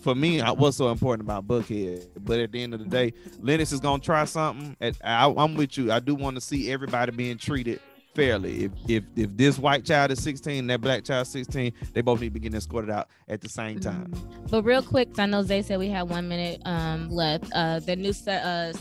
[0.00, 2.08] for me, I what's so important about Buckhead.
[2.20, 4.76] But at the end of the day, Lenox is gonna try something.
[4.80, 5.92] And I, I'm with you.
[5.92, 7.80] I do want to see everybody being treated
[8.14, 8.64] fairly.
[8.64, 12.28] If if if this white child is 16 that black child 16, they both need
[12.28, 14.08] to be getting escorted out at the same time.
[14.08, 14.46] Mm-hmm.
[14.50, 17.50] But real quick, I know Zay said we have one minute um left.
[17.54, 18.72] Uh, the new uh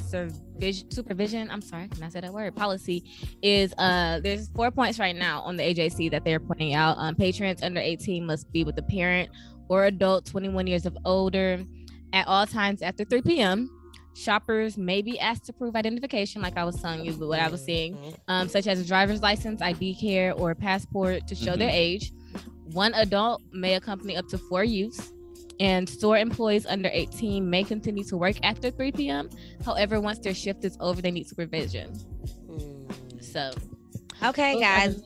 [0.90, 1.50] supervision.
[1.50, 2.56] I'm sorry, can I say that word?
[2.56, 3.04] Policy
[3.42, 6.98] is uh there's four points right now on the AJC that they're pointing out.
[6.98, 9.30] Um, patrons under 18 must be with a parent
[9.70, 11.64] or adult 21 years of older
[12.14, 13.70] at all times after 3 p.m.
[14.14, 17.64] Shoppers may be asked to prove identification, like I was telling you, what I was
[17.64, 18.12] seeing, mm-hmm.
[18.28, 21.60] um, such as a driver's license, ID card, or a passport to show mm-hmm.
[21.60, 22.12] their age.
[22.66, 25.12] One adult may accompany up to four youths,
[25.60, 29.30] and store employees under 18 may continue to work after 3 p.m.
[29.64, 31.94] However, once their shift is over, they need supervision.
[32.50, 33.24] Mm.
[33.24, 33.52] So,
[34.24, 35.04] okay, guys.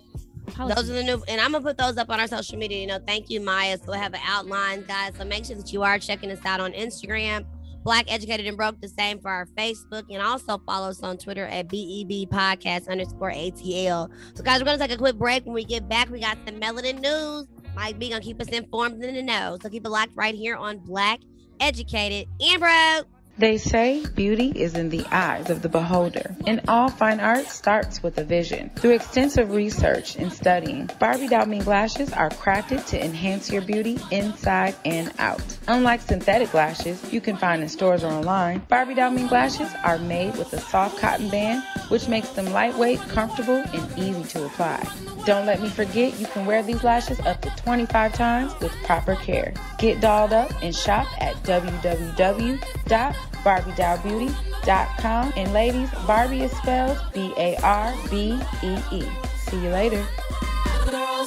[0.58, 2.80] Those are the new, and I'm gonna put those up on our social media.
[2.80, 3.78] You know, thank you, Maya.
[3.78, 5.14] So we'll have an outline, guys.
[5.18, 7.46] So make sure that you are checking us out on Instagram,
[7.86, 8.82] Black Educated and Broke.
[8.82, 13.32] The same for our Facebook, and also follow us on Twitter at BEB Podcast underscore
[13.32, 14.10] ATL.
[14.34, 15.46] So, guys, we're gonna take a quick break.
[15.46, 17.48] When we get back, we got some melanin news.
[17.76, 19.58] Mike B gonna keep us informed in the know.
[19.62, 21.20] So keep it locked right here on Black
[21.60, 23.15] Educated and Broke.
[23.38, 28.02] They say beauty is in the eyes of the beholder, and all fine art starts
[28.02, 28.70] with a vision.
[28.78, 34.00] Through extensive research and studying, Barbie Doll Me lashes are crafted to enhance your beauty
[34.10, 35.44] inside and out.
[35.68, 39.98] Unlike synthetic lashes you can find in stores or online, Barbie Doll Me lashes are
[39.98, 44.82] made with a soft cotton band, which makes them lightweight, comfortable, and easy to apply.
[45.26, 49.16] Don't let me forget you can wear these lashes up to 25 times with proper
[49.16, 49.54] care.
[49.80, 51.36] Get dolled up and shop at
[53.46, 55.34] www.barbiedollbeauty.com.
[55.36, 59.04] And ladies, Barbie is spelled B A R B E E.
[59.38, 60.06] See you later.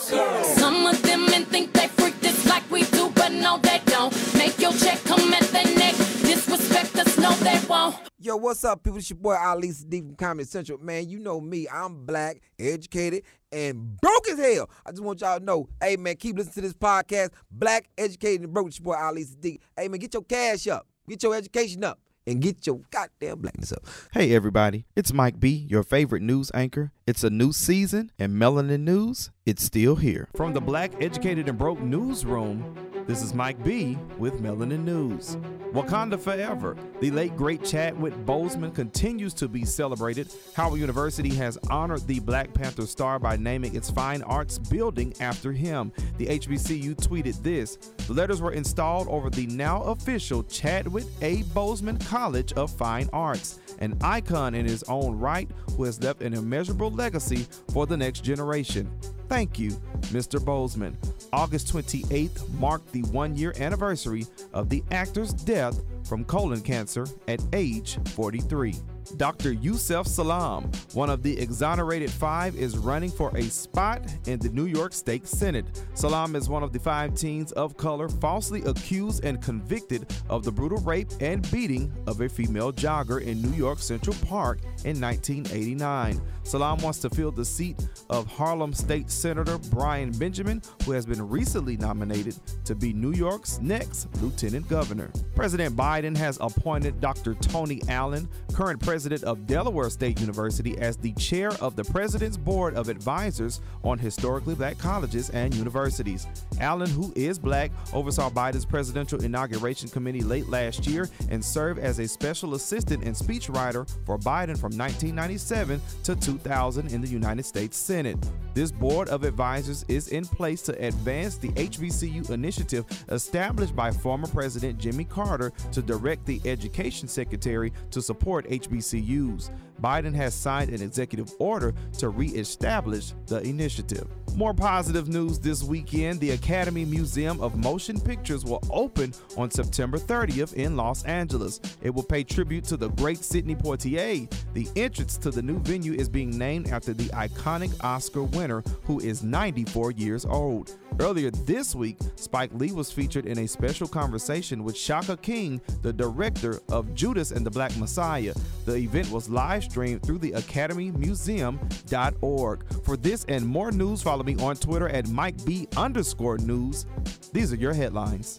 [0.01, 4.13] Some of them men think they freak this like we do, but no, they don't.
[4.35, 5.95] Make your check come at the neck.
[6.23, 7.97] Disrespect us, no, they won't.
[8.21, 8.99] Yo, what's up, people?
[8.99, 10.79] It's your boy Ali Siddiq from Comedy Central.
[10.79, 11.69] Man, you know me.
[11.73, 14.71] I'm black, educated, and broke as hell.
[14.87, 17.31] I just want y'all to know, hey, man, keep listening to this podcast.
[17.51, 18.69] Black, educated, and broke.
[18.69, 19.59] It's your boy Ali Siddiq.
[19.77, 20.87] Hey, man, get your cash up.
[21.09, 23.87] Get your education up and get your goddamn blackness up.
[24.13, 24.85] Hey, everybody.
[24.95, 26.93] It's Mike B, your favorite news anchor.
[27.07, 30.29] It's a new season, and Melanin News, it's still here.
[30.37, 35.39] From the Black Educated and Broke newsroom, this is Mike B with Melanin News.
[35.73, 36.77] Wakanda Forever.
[37.01, 40.29] The late great Chadwick Boseman continues to be celebrated.
[40.55, 45.53] Howard University has honored the Black Panther star by naming its fine arts building after
[45.53, 45.91] him.
[46.19, 47.77] The HBCU tweeted this.
[48.07, 51.45] The letters were installed over the now official Chadwick A.
[51.45, 56.35] Boseman College of Fine Arts, an icon in his own right who has left an
[56.35, 58.91] immeasurable legacy for the next generation.
[59.29, 59.73] Thank you,
[60.09, 60.41] Mr.
[60.41, 60.95] Boseman.
[61.33, 67.41] August 28th marked the one year anniversary of the actor's death from colon cancer at
[67.53, 68.75] age 43.
[69.17, 69.53] Dr.
[69.53, 74.67] Yusef Salam, one of the exonerated five, is running for a spot in the New
[74.67, 75.67] York State Senate.
[75.95, 80.53] Salam is one of the five teens of color falsely accused and convicted of the
[80.53, 86.21] brutal rape and beating of a female jogger in New York Central Park in 1989.
[86.43, 87.77] Salam wants to fill the seat
[88.09, 93.61] of Harlem State Senator Brian Benjamin, who has been recently nominated to be New York's
[93.61, 95.11] next lieutenant governor.
[95.35, 97.35] President Biden has appointed Dr.
[97.35, 102.37] Tony Allen, current president president of Delaware State University as the chair of the President's
[102.37, 106.27] Board of Advisors on Historically Black Colleges and Universities.
[106.61, 112.01] Allen, who is black, oversaw Biden's presidential inauguration committee late last year and served as
[112.01, 117.77] a special assistant and speechwriter for Biden from 1997 to 2000 in the United States
[117.77, 118.19] Senate.
[118.53, 124.27] This board of advisors is in place to advance the HBCU initiative established by former
[124.27, 128.45] President Jimmy Carter to direct the education secretary to support
[128.93, 129.51] HBCUs.
[129.83, 134.09] Biden has signed an executive order to reestablish the initiative.
[134.35, 139.99] More positive news this weekend the Academy Museum of Motion Pictures will open on September
[139.99, 141.61] 30th in Los Angeles.
[141.83, 144.31] It will pay tribute to the great Sidney Poitier.
[144.55, 149.01] The entrance to the new venue is being named after the iconic Oscar winner, who
[149.01, 150.77] is 94 years old.
[151.01, 155.93] Earlier this week, Spike Lee was featured in a special conversation with Shaka King, the
[155.93, 158.35] director of Judas and the Black Messiah.
[158.67, 162.65] The event was live streamed through the academymuseum.org.
[162.85, 166.87] For this and more news, follow me on Twitter at Mike B underscore news.
[167.33, 168.39] These are your headlines.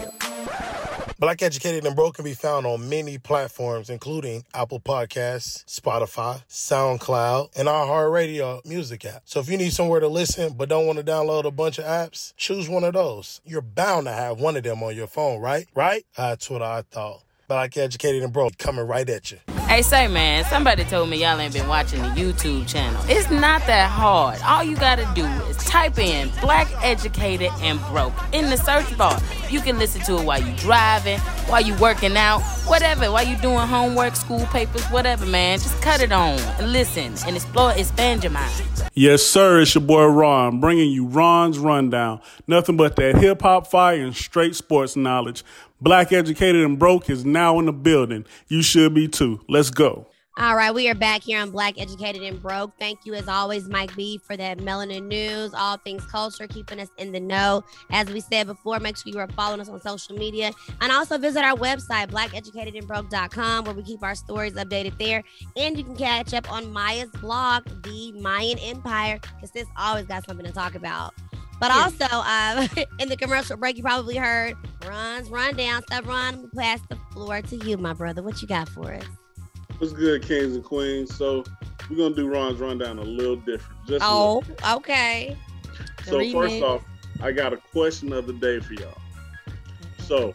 [1.19, 7.55] Black Educated and Broke can be found on many platforms, including Apple Podcasts, Spotify, SoundCloud,
[7.55, 9.21] and our iHeartRadio music app.
[9.25, 11.86] So if you need somewhere to listen but don't want to download a bunch of
[11.86, 13.39] apps, choose one of those.
[13.45, 15.67] You're bound to have one of them on your phone, right?
[15.75, 16.07] Right?
[16.17, 17.21] That's what I thought.
[17.51, 19.37] Black Educated and Broke coming right at you.
[19.67, 23.03] Hey, say man, somebody told me y'all ain't been watching the YouTube channel.
[23.09, 24.39] It's not that hard.
[24.45, 29.19] All you gotta do is type in Black Educated and Broke in the search bar.
[29.49, 33.35] You can listen to it while you driving, while you working out, whatever, while you
[33.39, 35.59] doing homework, school papers, whatever, man.
[35.59, 38.63] Just cut it on and listen and explore, expand your mind.
[38.93, 39.59] Yes, sir.
[39.59, 42.21] It's your boy Ron, bringing you Ron's Rundown.
[42.47, 45.43] Nothing but that hip hop fire and straight sports knowledge.
[45.81, 48.23] Black Educated and Broke is now in the building.
[48.47, 49.41] You should be too.
[49.49, 50.05] Let's go.
[50.37, 52.71] All right, we are back here on Black Educated and Broke.
[52.79, 56.87] Thank you, as always, Mike B, for that melanin news, all things culture, keeping us
[56.99, 57.63] in the know.
[57.89, 61.17] As we said before, make sure you are following us on social media and also
[61.17, 65.23] visit our website, blackeducatedandbroke.com, where we keep our stories updated there.
[65.57, 70.25] And you can catch up on Maya's blog, The Mayan Empire, because this always got
[70.25, 71.15] something to talk about.
[71.62, 75.84] But also, um, in the commercial break, you probably heard Ron's rundown.
[75.84, 76.41] Stop, Ron.
[76.41, 78.24] We pass the floor to you, my brother.
[78.24, 79.04] What you got for us?
[79.78, 81.15] What's good, kings and queens?
[81.15, 81.43] So
[81.88, 83.86] we're gonna do Ron's rundown a little different.
[83.88, 84.43] Just oh,
[84.74, 85.38] okay.
[86.06, 86.84] So first off,
[87.21, 88.97] I got a question of the day for y'all.
[90.00, 90.34] So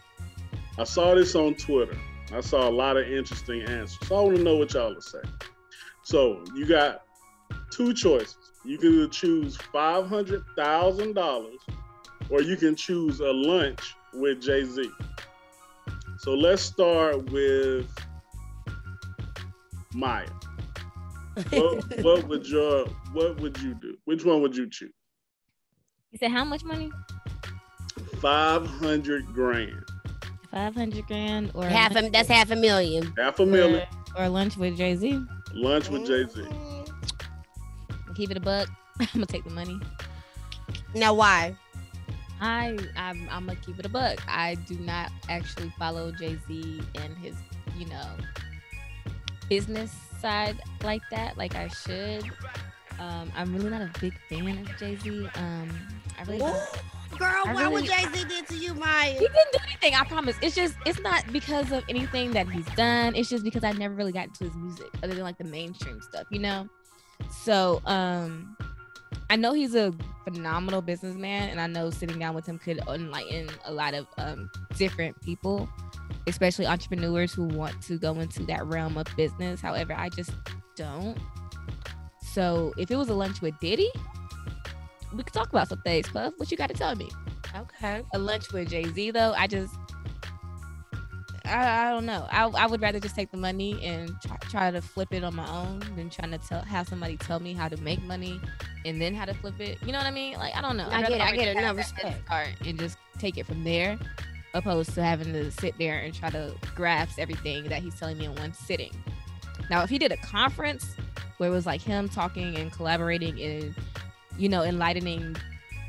[0.77, 1.97] I saw this on Twitter.
[2.33, 3.99] I saw a lot of interesting answers.
[4.07, 5.25] So I want to know what y'all are saying.
[6.03, 7.01] So you got
[7.71, 8.37] two choices.
[8.65, 11.59] You can either choose five hundred thousand dollars,
[12.29, 14.89] or you can choose a lunch with Jay Z.
[16.17, 17.87] So let's start with
[19.93, 20.27] Maya.
[21.51, 23.95] What, what would your what would you do?
[24.05, 24.91] Which one would you choose?
[26.11, 26.91] You said how much money?
[28.19, 29.83] Five hundred grand.
[30.51, 33.13] Five hundred grand or half a that's half a million.
[33.17, 33.87] Half a million.
[34.17, 35.23] Or, or lunch with Jay Z.
[35.53, 36.47] Lunch with Jay Z
[38.17, 38.67] keep it a buck.
[38.99, 39.79] I'm gonna take the money.
[40.95, 41.55] Now, why?
[42.41, 44.19] I I'm, I'm gonna keep it a buck.
[44.27, 47.35] I do not actually follow Jay Z and his
[47.77, 48.15] you know
[49.49, 52.23] business side like that, like I should.
[52.99, 55.29] Um, I'm really not a big fan of Jay Z.
[55.35, 55.69] Um,
[56.17, 56.39] I really.
[57.17, 59.13] Girl, I what really, would Jay Z did to you, Maya?
[59.13, 59.93] He didn't do anything.
[59.95, 60.35] I promise.
[60.41, 63.15] It's just it's not because of anything that he's done.
[63.15, 66.01] It's just because I never really got into his music other than like the mainstream
[66.01, 66.67] stuff, you know.
[67.29, 68.57] So um
[69.29, 73.49] I know he's a phenomenal businessman, and I know sitting down with him could enlighten
[73.65, 75.67] a lot of um, different people,
[76.27, 79.59] especially entrepreneurs who want to go into that realm of business.
[79.59, 80.31] However, I just
[80.75, 81.17] don't.
[82.21, 83.91] So if it was a lunch with Diddy,
[85.13, 86.07] we could talk about some things.
[86.07, 87.09] Puff, what you got to tell me?
[87.55, 88.03] Okay.
[88.13, 89.75] A lunch with Jay Z though, I just
[91.47, 92.27] I, I don't know.
[92.29, 95.35] I, I would rather just take the money and try, try to flip it on
[95.35, 98.39] my own than trying to tell have somebody tell me how to make money
[98.85, 99.77] and then how to flip it.
[99.81, 100.37] You know what I mean?
[100.37, 100.87] Like I don't know.
[100.89, 101.21] I get it.
[101.21, 101.61] I get it.
[101.61, 102.25] No respect.
[102.25, 103.97] Start and just take it from there,
[104.53, 108.25] opposed to having to sit there and try to grasp everything that he's telling me
[108.25, 108.91] in one sitting.
[109.69, 110.95] Now, if he did a conference
[111.37, 113.75] where it was like him talking and collaborating and
[114.37, 115.35] you know enlightening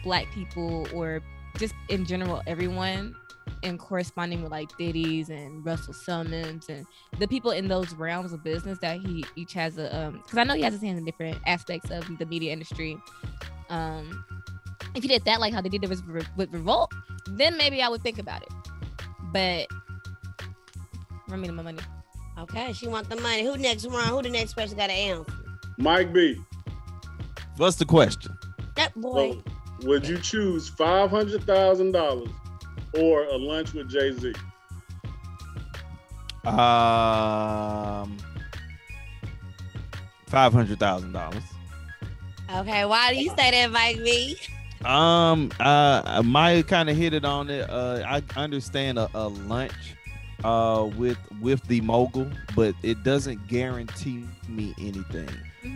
[0.03, 1.23] black people or
[1.57, 3.15] just in general everyone
[3.63, 6.87] and corresponding with like Diddy's and Russell Simmons and
[7.19, 10.45] the people in those realms of business that he each has a um because I
[10.45, 12.97] know he has his hands in different aspects of the media industry.
[13.71, 14.25] Um
[14.95, 16.03] if he did that like how they did it with,
[16.37, 16.93] with Revolt,
[17.29, 18.49] then maybe I would think about it.
[19.33, 19.67] But
[21.29, 21.79] run me my money.
[22.39, 23.45] Okay, she want the money.
[23.45, 24.09] Who next Ron?
[24.09, 25.33] Who the next person got to answer?
[25.77, 26.41] Mike B.
[27.57, 28.37] What's the question?
[28.77, 29.33] That boy.
[29.33, 32.31] So, would you choose five hundred thousand dollars
[32.95, 34.35] or a lunch with Jay Z?
[36.45, 38.17] Um,
[40.27, 41.43] five hundred thousand dollars.
[42.55, 44.37] Okay, why do you say that, Mike B?
[44.85, 47.69] Um, uh, Maya kind of hit it on it.
[47.69, 49.73] Uh, I understand a, a lunch,
[50.45, 55.29] uh, with with the mogul, but it doesn't guarantee me anything.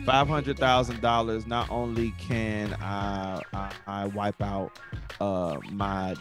[0.04, 1.46] Five hundred thousand dollars.
[1.46, 4.78] Not only can I, I, I wipe out
[5.20, 6.14] uh my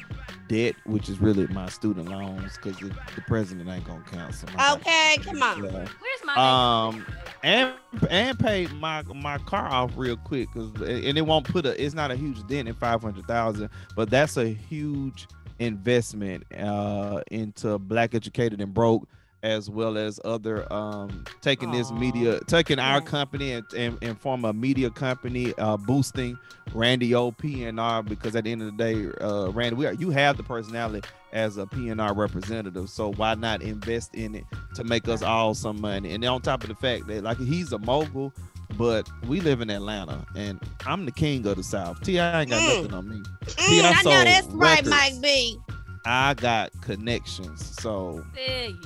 [0.48, 4.50] debt, which is really my student loans, because the, the, president ain't gonna cancel.
[4.74, 5.64] Okay, come on.
[5.64, 5.72] Yeah.
[5.72, 7.06] Where's my um
[7.44, 7.74] and
[8.10, 11.84] and pay my my car off real quick, cause and it won't put a.
[11.84, 15.28] It's not a huge dent in five hundred thousand, but that's a huge
[15.60, 19.08] investment uh into black educated and broke
[19.44, 21.78] as well as other um taking Aww.
[21.78, 22.94] this media taking yeah.
[22.94, 26.38] our company and, and, and, form a media company uh boosting
[26.74, 30.12] randy o pnr because at the end of the day uh randy we are, you
[30.12, 35.08] have the personality as a pnr representative so why not invest in it to make
[35.08, 38.32] us all some money and on top of the fact that like he's a mogul
[38.78, 42.02] but we live in Atlanta, and I'm the king of the South.
[42.04, 42.42] T.I.
[42.42, 42.76] ain't got mm.
[42.76, 43.18] nothing on me.
[43.18, 45.60] Mm, I know that's right, Mike B.
[46.06, 47.76] I got connections.
[47.80, 48.26] So,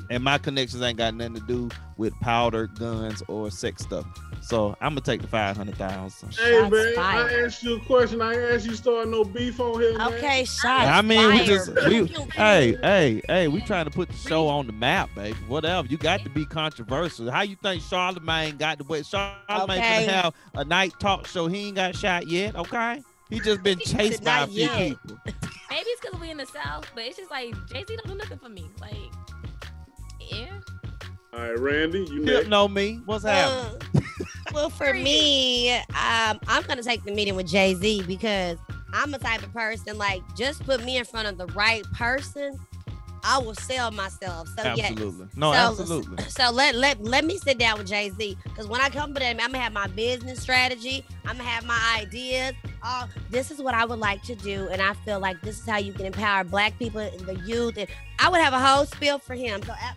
[0.09, 4.05] and my connections ain't got nothing to do with powder, guns, or sex stuff.
[4.41, 6.33] So I'm gonna take the five hundred thousand.
[6.35, 7.31] Hey Shots man, fired.
[7.31, 8.21] I asked you a question.
[8.21, 9.97] I asked you start no beef on here.
[9.97, 10.13] Man.
[10.13, 10.65] Okay, shots.
[10.65, 11.39] I mean, fired.
[11.39, 15.09] we just we, hey, hey, hey, we trying to put the show on the map,
[15.15, 15.37] baby.
[15.47, 15.87] Whatever.
[15.87, 17.31] You got to be controversial.
[17.31, 19.01] How you think Charlamagne got the way?
[19.01, 20.05] Charlamagne okay.
[20.05, 21.47] gonna have a night talk show.
[21.47, 22.55] He ain't got shot yet.
[22.55, 23.01] Okay.
[23.29, 24.97] He just been chased by a few yet.
[25.01, 25.17] people.
[25.75, 28.15] Maybe it's because we in the South, but it's just like Jay Z don't do
[28.15, 28.65] nothing for me.
[28.79, 28.95] Like,
[30.21, 30.57] yeah.
[31.33, 32.47] All right, Randy, you next.
[32.47, 33.01] know me.
[33.03, 33.81] What's uh, happening?
[33.93, 38.57] Uh, well, for me, um, I'm gonna take the meeting with Jay Z because
[38.93, 42.57] I'm a type of person like just put me in front of the right person
[43.27, 44.47] I will sell myself.
[44.49, 45.25] So absolutely.
[45.25, 45.35] Yes.
[45.35, 46.23] No, so, absolutely.
[46.29, 49.19] So let let let me sit down with Jay Z because when I come to
[49.19, 51.03] them, I'm gonna have my business strategy.
[51.25, 52.53] I'm gonna have my ideas.
[52.83, 55.65] Oh, this is what I would like to do, and I feel like this is
[55.65, 57.87] how you can empower Black people, and the youth, and
[58.19, 59.63] I would have a whole spiel for him.
[59.63, 59.71] So.
[59.71, 59.93] Uh,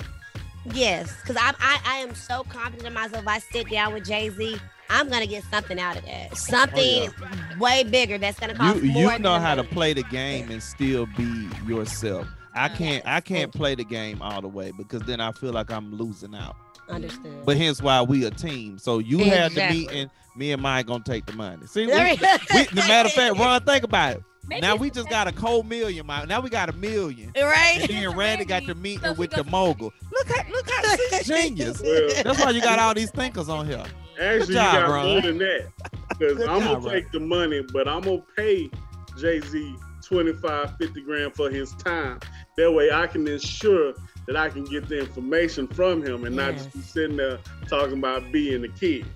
[0.73, 3.23] yes, because I, I I am so confident in myself.
[3.23, 4.57] If I sit down with Jay Z,
[4.89, 6.35] I'm gonna get something out of that.
[6.35, 7.59] Something oh, yeah.
[7.59, 9.13] way bigger that's gonna cost you, more.
[9.13, 12.27] You know how to play the game and still be yourself.
[12.59, 12.77] I mm-hmm.
[12.77, 15.95] can't I can't play the game all the way because then I feel like I'm
[15.95, 16.57] losing out.
[16.89, 17.45] Understood.
[17.45, 18.79] But hence why we a team.
[18.79, 19.39] So you exactly.
[19.39, 21.67] have the meeting, me and Mike gonna take the money.
[21.67, 24.23] See, we, we, the matter of fact, Ron, think about it.
[24.47, 26.27] Maybe now we just got a cold million, Mike.
[26.27, 27.33] Now we got a million.
[27.37, 27.81] Right.
[27.81, 29.93] And then Randy got the meeting so with the mogul.
[30.11, 31.83] Look how look how genius.
[31.83, 33.85] Well, That's why you got all these thinkers on here.
[34.19, 35.07] Actually, job, you got Ron.
[35.07, 35.67] more than that.
[36.09, 38.71] Because I'm gonna take the money, but I'm gonna pay
[39.19, 42.19] Jay Z 25, 50 grand for his time.
[42.59, 43.95] That way I can ensure
[44.27, 46.45] that I can get the information from him and yes.
[46.45, 49.07] not just be sitting there talking about being the kids.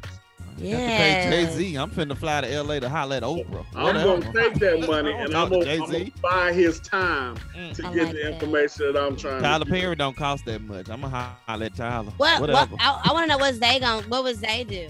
[0.58, 1.28] Yeah.
[1.28, 1.74] Jay Z.
[1.74, 3.66] I'm finna fly to LA to holler at Oprah.
[3.74, 7.74] I'm gonna take that money and I'm gonna, I'm gonna, buy his time mm.
[7.74, 8.92] to I get like the information that.
[8.92, 9.42] that I'm trying.
[9.42, 10.88] Tyler to Perry don't cost that much.
[10.88, 12.12] I'm gonna holler at Tyler.
[12.18, 12.40] What?
[12.40, 14.88] what I, I want to know what they going What was they do?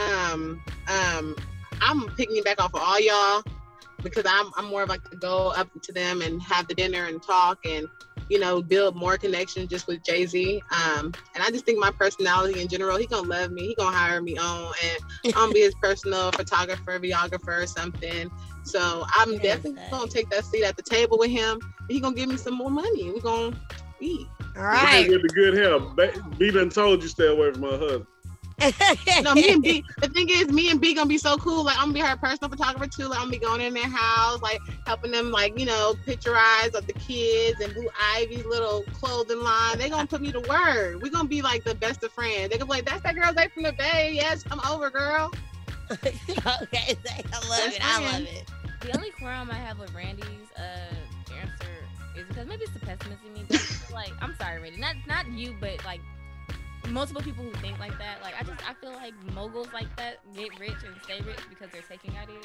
[0.00, 0.62] Um.
[0.86, 1.34] Um.
[1.80, 3.42] I'm picking it back off of all y'all
[4.02, 7.04] because I'm I'm more of like to go up to them and have the dinner
[7.06, 7.86] and talk and
[8.28, 10.62] you know build more connection just with Jay Z.
[10.70, 13.68] Um, and I just think my personality in general, he gonna love me.
[13.68, 14.98] He gonna hire me on, and
[15.34, 18.30] I'm gonna be his personal photographer, videographer, or something.
[18.64, 21.60] So I'm yes, definitely gonna take that seat at the table with him.
[21.88, 23.10] He gonna give me some more money.
[23.10, 23.56] We gonna
[24.00, 24.26] eat.
[24.56, 25.08] All right.
[25.08, 28.06] With the good help, B done told you stay away from her husband.
[29.22, 29.84] no, me and B.
[30.00, 31.64] The thing is, me and B gonna be so cool.
[31.64, 33.08] Like I'm gonna be her personal photographer too.
[33.08, 36.74] Like I'm gonna be going in their house, like helping them, like you know, picturize
[36.74, 39.78] of the kids and Blue Ivy's little clothing line.
[39.78, 41.02] They gonna put me to work.
[41.02, 42.50] We gonna be like the best of friends.
[42.50, 44.12] They gonna be like, "That's that girl's girl from the Bay.
[44.14, 45.32] Yes, I'm over, girl."
[45.92, 47.80] okay, I love it.
[47.82, 48.44] I love it.
[48.80, 50.94] The only qualm I have with Randy's uh,
[51.40, 51.86] answer
[52.16, 53.44] is because maybe it's the pessimism in me.
[53.48, 54.78] But like, I'm sorry, Randy.
[54.80, 56.00] Not not you, but like
[56.88, 58.22] multiple people who think like that.
[58.22, 61.70] Like I just I feel like moguls like that get rich and stay rich because
[61.72, 62.44] they're taking ideas.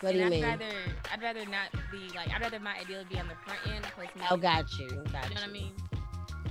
[0.00, 0.42] What do you I'd mean?
[0.44, 0.72] Rather,
[1.12, 4.14] I'd rather not be like I'd rather my idea be on the front end opposed
[4.16, 4.88] to Oh, got you.
[5.12, 5.72] Got you know what I mean?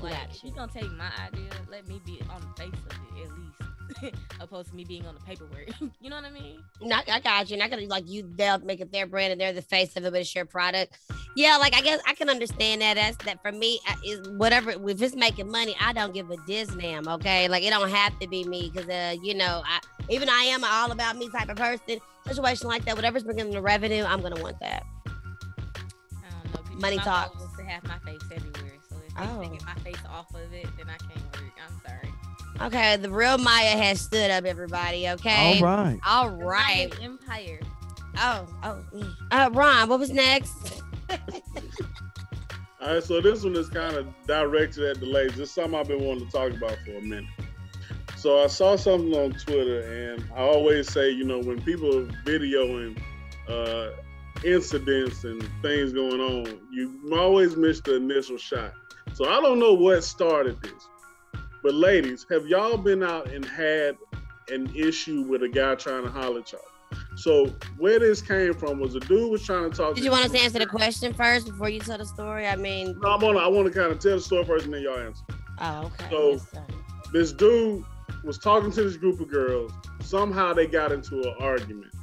[0.01, 2.91] Like Got if you gonna take my idea, let me be on the face of
[3.17, 3.61] it at least,
[4.39, 5.67] opposed to me being on the paperwork.
[6.01, 6.63] you know what I mean?
[6.81, 7.57] No, I got you.
[7.57, 8.31] Not gonna like you.
[8.35, 10.97] They'll make it their brand, and they're the face of it, but it's your product.
[11.35, 12.95] Yeah, like I guess I can understand that.
[12.95, 14.71] That's that for me is whatever.
[14.71, 17.07] If it's making money, I don't give a damn.
[17.07, 19.79] Okay, like it don't have to be me because uh, you know, I
[20.09, 21.99] even I am an all about me type of person.
[22.27, 24.83] Situation like that, whatever's bringing the revenue, I'm gonna want that.
[25.05, 26.61] I don't know.
[26.61, 27.35] 'cause Money talks.
[27.57, 28.73] to have my face everywhere.
[28.89, 29.41] So if they Oh.
[29.41, 31.53] taking my face off of it, then I can't work.
[31.65, 32.08] I'm sorry.
[32.61, 35.07] Okay, the real Maya has stood up, everybody.
[35.09, 35.59] Okay.
[35.59, 35.99] All right.
[36.05, 36.91] All right.
[36.99, 37.59] Lion Empire.
[38.17, 38.83] Oh, oh.
[38.93, 39.13] mm.
[39.31, 40.83] Uh, Ron, what was next?
[42.81, 45.37] All right, so this one is kind of directed at the ladies.
[45.37, 47.25] This is something I've been wanting to talk about for a minute.
[48.15, 52.05] So I saw something on Twitter, and I always say, you know, when people are
[52.25, 52.97] videoing
[53.47, 53.91] uh,
[54.43, 58.73] incidents and things going on, you always miss the initial shot.
[59.13, 60.87] So I don't know what started this,
[61.63, 63.97] but ladies, have y'all been out and had
[64.49, 66.61] an issue with a guy trying to holler at y'all?
[67.15, 69.95] So where this came from was a dude was trying to talk.
[69.95, 72.47] Did you want us to answer the question first before you tell the story?
[72.47, 73.37] I mean, No, I'm on.
[73.37, 75.23] I want to kind of tell the story first, and then y'all answer.
[75.59, 76.09] oh, okay.
[76.09, 76.47] So Yes,
[77.11, 77.83] this dude
[78.23, 79.71] was talking to this group of girls.
[80.01, 81.93] Somehow they got into an argument.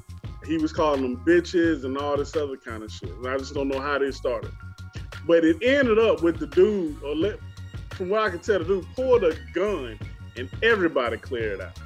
[0.47, 3.11] He was calling them bitches and all this other kind of shit.
[3.11, 4.53] And I just don't know how they started.
[5.27, 7.41] But it ended up with the dude, or let,
[7.97, 9.99] from what I can tell, the dude pulled a gun
[10.37, 11.79] and everybody cleared out.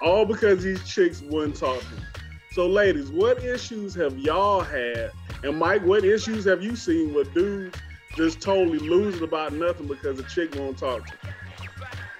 [0.00, 2.04] All because these chicks wouldn't talk to him.
[2.52, 5.12] So, ladies, what issues have y'all had?
[5.44, 7.78] And Mike, what issues have you seen with dudes
[8.16, 11.34] just totally losing about nothing because a chick won't talk to them?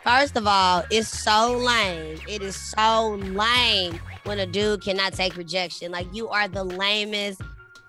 [0.05, 2.19] First of all, it's so lame.
[2.29, 5.93] It is so lame when a dude cannot take rejection.
[5.93, 7.41] Like you are the lamest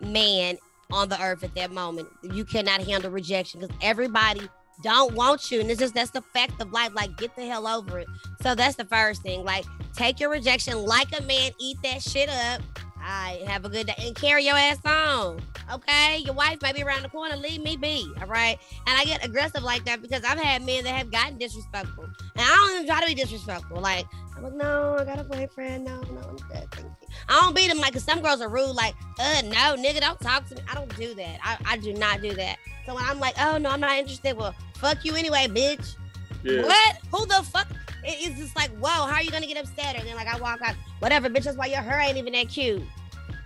[0.02, 0.58] man
[0.92, 2.08] on the earth at that moment.
[2.22, 4.50] You cannot handle rejection because everybody
[4.82, 5.62] don't want you.
[5.62, 6.94] And it's just that's the fact of life.
[6.94, 8.08] Like, get the hell over it.
[8.42, 9.44] So that's the first thing.
[9.44, 9.66] Like,
[9.96, 12.62] take your rejection like a man, eat that shit up.
[12.96, 15.42] All right, have a good day and carry your ass on.
[15.74, 17.36] Okay, your wife might be around the corner.
[17.36, 18.10] Leave me be.
[18.22, 18.58] All right,
[18.88, 22.14] and I get aggressive like that because I've had men that have gotten disrespectful, and
[22.38, 23.82] I don't even try to be disrespectful.
[23.82, 24.06] Like
[24.46, 25.86] I'm like, no, I got a boyfriend.
[25.86, 26.72] No, no, I'm good.
[26.72, 27.08] Thank you.
[27.30, 28.76] I don't beat him like, cause some girls are rude.
[28.76, 30.62] Like, uh, no, nigga, don't talk to me.
[30.70, 31.38] I don't do that.
[31.44, 32.58] I, I do not do that.
[32.86, 34.36] So when I'm like, oh no, I'm not interested.
[34.38, 35.96] Well, fuck you anyway, bitch.
[36.44, 36.64] Yeah.
[36.64, 36.98] What?
[37.12, 37.68] Who the fuck?
[38.04, 39.96] It- It's just like, whoa, how are you gonna get upset?
[39.96, 42.50] And then like I walk out, whatever, bitch, that's why your hair ain't even that
[42.50, 42.84] cute.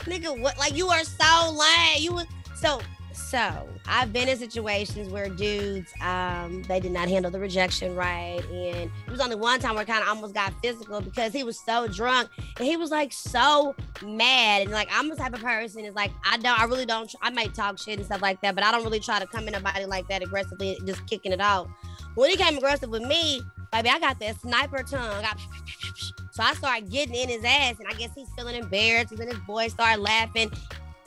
[0.02, 2.02] Nigga, what like you are so lame.
[2.02, 2.26] You was
[2.60, 2.80] so
[3.18, 8.42] so I've been in situations where dudes um they did not handle the rejection right.
[8.46, 11.44] And it was only one time where I kind of almost got physical because he
[11.44, 14.64] was so drunk and he was like so mad.
[14.64, 17.30] And like I'm the type of person is like I don't I really don't I
[17.32, 19.54] might talk shit and stuff like that, but I don't really try to come in
[19.54, 21.68] nobody like that aggressively, just kicking it out.
[22.16, 23.42] When he came aggressive with me,
[23.72, 25.26] baby, I got that sniper tongue.
[25.26, 25.34] I
[26.32, 29.12] so I started getting in his ass, and I guess he's feeling embarrassed.
[29.12, 30.52] And then his boy started laughing.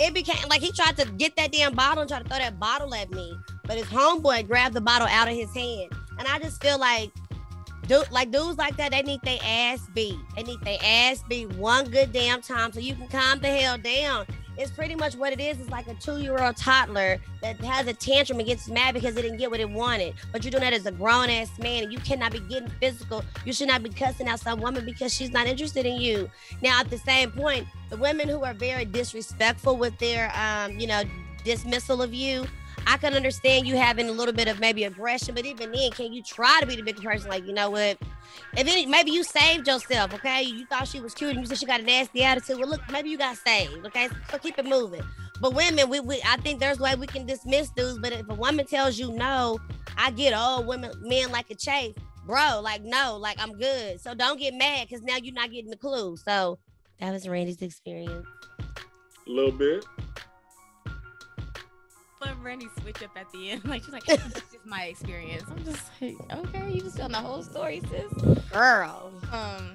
[0.01, 2.59] It became like he tried to get that damn bottle and try to throw that
[2.59, 3.37] bottle at me,
[3.67, 7.13] but his homeboy grabbed the bottle out of his hand, and I just feel like.
[7.87, 10.15] Dude, like dudes like that, they need their ass beat.
[10.37, 13.79] They need their ass beat one good damn time so you can calm the hell
[13.79, 14.27] down.
[14.61, 15.59] It's pretty much what it is.
[15.59, 19.39] It's like a two-year-old toddler that has a tantrum and gets mad because it didn't
[19.39, 20.13] get what it wanted.
[20.33, 23.25] But you're doing that as a grown-ass man, and you cannot be getting physical.
[23.47, 26.31] You should not be cussing out some woman because she's not interested in you.
[26.61, 30.87] Now, at the same point, the women who are very disrespectful with their, um, you
[30.87, 31.05] know,
[31.43, 32.45] dismissal of you,
[32.87, 36.13] I can understand you having a little bit of maybe aggression, but even then, can
[36.13, 37.31] you try to be the bigger person?
[37.31, 37.99] Like, you know what?
[38.57, 40.43] If any, maybe you saved yourself, okay?
[40.43, 42.59] You thought she was cute and you said she got a nasty attitude.
[42.59, 44.09] Well, look, maybe you got saved, okay?
[44.31, 45.03] So keep it moving.
[45.41, 47.99] But women, we, we I think there's a way we can dismiss dudes.
[47.99, 49.59] But if a woman tells you no,
[49.97, 51.95] I get oh women men like a chase,
[52.27, 52.61] bro.
[52.63, 54.01] Like no, like I'm good.
[54.01, 56.17] So don't get mad because now you're not getting the clue.
[56.19, 56.59] So
[57.01, 58.27] that was Randy's experience.
[59.27, 59.87] A little bit.
[62.21, 63.65] For Brandy switch up at the end.
[63.71, 67.19] Like she's like, "This is my experience." I'm just like, "Okay, you just telling the
[67.19, 68.13] whole story, sis."
[68.51, 69.13] Girl.
[69.33, 69.75] Um,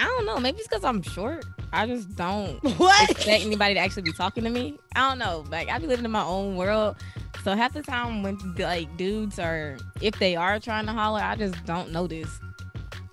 [0.00, 0.38] I don't know.
[0.38, 1.44] Maybe it's because I'm short.
[1.72, 3.10] I just don't what?
[3.10, 4.78] expect anybody to actually be talking to me.
[4.94, 5.44] I don't know.
[5.50, 6.96] Like I be living in my own world.
[7.42, 11.36] So half the time when like dudes are, if they are trying to holler, I
[11.36, 12.38] just don't notice.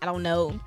[0.01, 0.59] I don't know.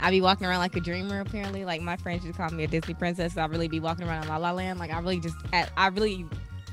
[0.00, 1.64] I be walking around like a dreamer apparently.
[1.64, 3.34] Like my friends just call me a Disney princess.
[3.34, 4.78] So I really be walking around in La La Land.
[4.78, 6.26] Like I really just, I really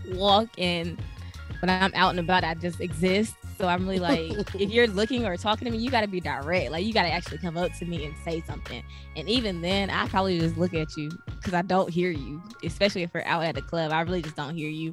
[0.07, 1.01] walk and
[1.63, 3.35] when I'm out and about, I just exist.
[3.57, 6.19] So I'm really like, if you're looking or talking to me, you got to be
[6.19, 6.71] direct.
[6.71, 8.83] Like you got to actually come up to me and say something.
[9.15, 13.03] And even then, I probably just look at you because I don't hear you, especially
[13.03, 13.93] if we're out at the club.
[13.93, 14.91] I really just don't hear you.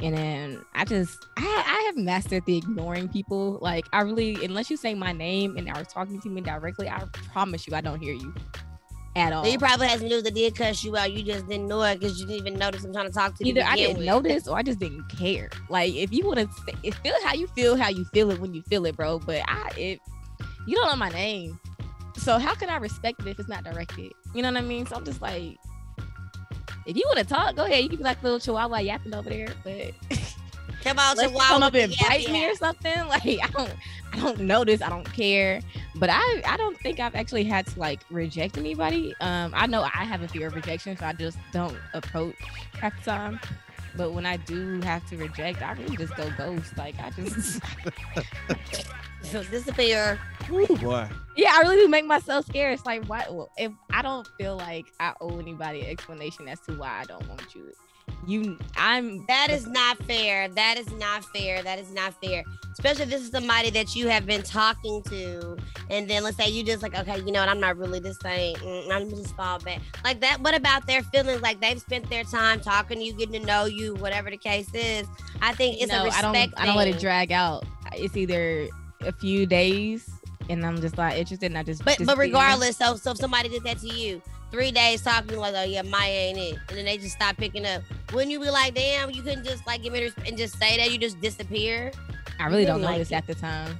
[0.00, 3.58] And then I just, I, I have mastered the ignoring people.
[3.60, 7.04] Like I really, unless you say my name and are talking to me directly, I
[7.32, 8.32] promise you, I don't hear you
[9.16, 9.44] at all.
[9.44, 11.10] So you probably had some news that did cuss you out.
[11.10, 13.44] You just didn't know it because you didn't even notice I'm trying to talk to
[13.46, 13.52] you.
[13.52, 14.06] Either I didn't with.
[14.06, 15.50] notice or I just didn't care.
[15.68, 18.62] Like if you want to feel how you feel, how you feel it when you
[18.62, 19.18] feel it, bro.
[19.18, 19.98] But I, if
[20.66, 21.58] you don't know my name,
[22.16, 24.12] so how can I respect it if it's not directed?
[24.34, 24.86] You know what I mean?
[24.86, 25.56] So I'm just like,
[26.84, 27.82] if you want to talk, go ahead.
[27.82, 29.92] You can be like little chihuahua yapping over there, but.
[30.86, 32.92] Come on, Let's come up and bite me or something.
[33.08, 33.74] Like I don't,
[34.12, 34.82] I don't notice.
[34.82, 35.60] I don't care.
[35.96, 39.14] But I, I don't think I've actually had to like reject anybody.
[39.20, 42.36] Um, I know I have a fear of rejection, so I just don't approach
[42.74, 43.40] half the time.
[43.96, 46.76] But when I do have to reject, I really just go ghost.
[46.76, 47.60] Like I just
[49.22, 50.20] so disappear.
[50.48, 51.08] Boy.
[51.36, 52.74] Yeah, I really do make myself scared.
[52.74, 56.74] It's like what if I don't feel like I owe anybody an explanation as to
[56.74, 57.72] why I don't want you
[58.26, 60.48] you i'm that is not fair.
[60.48, 61.62] That is not fair.
[61.62, 62.44] That is not fair.
[62.72, 65.56] Especially if this is somebody that you have been talking to
[65.90, 67.48] and then let's say you just like okay you know what?
[67.48, 69.80] I'm not really the same mm, i'm just fall back.
[70.04, 71.42] Like that what about their feelings?
[71.42, 74.68] Like they've spent their time talking to you getting to know you whatever the case
[74.74, 75.06] is.
[75.40, 76.52] I think it's no, a respect i don't thing.
[76.56, 77.64] i don't let it drag out.
[77.92, 78.68] It's either
[79.00, 80.08] a few days
[80.48, 83.16] and i'm just like interested and i just but just but regardless so so if
[83.18, 86.78] somebody did that to you three days talking like, oh yeah, Maya ain't it, and
[86.78, 87.82] then they just stop picking up.
[88.12, 90.90] Wouldn't you be like, damn, you couldn't just like give me and just say that
[90.90, 91.92] you just disappear?
[92.38, 93.78] I really don't notice like at the time.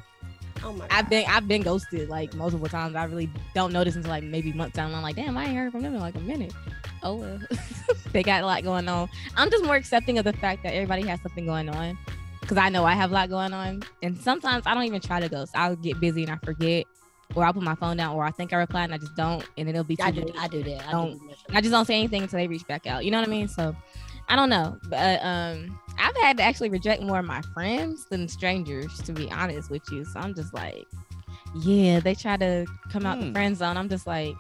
[0.65, 0.81] Oh my!
[0.81, 0.89] God.
[0.91, 2.95] I've been I've been ghosted like multiple times.
[2.95, 4.95] I really don't notice until like maybe months down.
[4.95, 6.53] I'm like, damn, I ain't heard from them in like a minute.
[7.03, 7.39] Oh well,
[8.13, 9.09] they got a lot going on.
[9.37, 11.99] I'm just more accepting of the fact that everybody has something going on
[12.47, 15.19] because I know I have a lot going on, and sometimes I don't even try
[15.19, 15.53] to ghost.
[15.57, 16.85] I'll get busy and I forget,
[17.35, 19.45] or I'll put my phone down, or I think I reply and I just don't,
[19.59, 19.97] and then it'll be.
[20.01, 20.25] I do.
[20.39, 20.87] I do that.
[20.87, 23.05] I, don't, do I just don't say anything until they reach back out.
[23.05, 23.49] You know what I mean?
[23.49, 23.75] So,
[24.29, 28.29] I don't know, but um, I've had to actually reject more of my friends than
[28.29, 30.05] strangers, to be honest with you.
[30.05, 30.87] So I'm just like,
[31.57, 33.33] yeah, they try to come out the hmm.
[33.33, 33.77] friend zone.
[33.77, 34.37] I'm just like,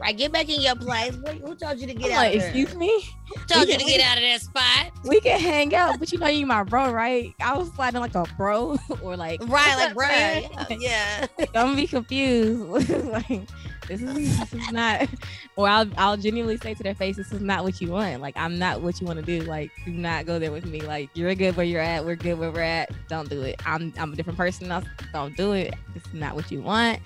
[0.00, 1.14] right, get back in your place.
[1.14, 2.16] Who told you to get I'm out?
[2.18, 3.04] Like, excuse me.
[3.28, 4.92] Who told you to get out of that spot?
[5.04, 7.34] We can hang out, but you know you my bro, right?
[7.40, 10.06] I was sliding like a bro or like right, like bro.
[10.08, 12.88] Oh, yeah, don't be confused.
[13.04, 13.48] like
[13.86, 15.08] this is this is not
[15.56, 18.20] or I'll I'll genuinely say to their face, this is not what you want.
[18.20, 19.44] Like I'm not what you want to do.
[19.44, 20.80] Like do not go there with me.
[20.80, 22.04] Like you're good where you're at.
[22.04, 22.90] We're good where we're at.
[23.08, 23.60] Don't do it.
[23.66, 24.68] I'm I'm a different person.
[24.68, 24.82] Now.
[25.12, 25.74] Don't do it.
[25.94, 27.00] This is not what you want.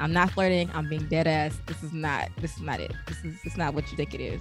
[0.00, 0.70] I'm not flirting.
[0.74, 1.60] I'm being dead ass.
[1.66, 2.92] This is not this is not it.
[3.06, 4.40] This is it's not what you think it is.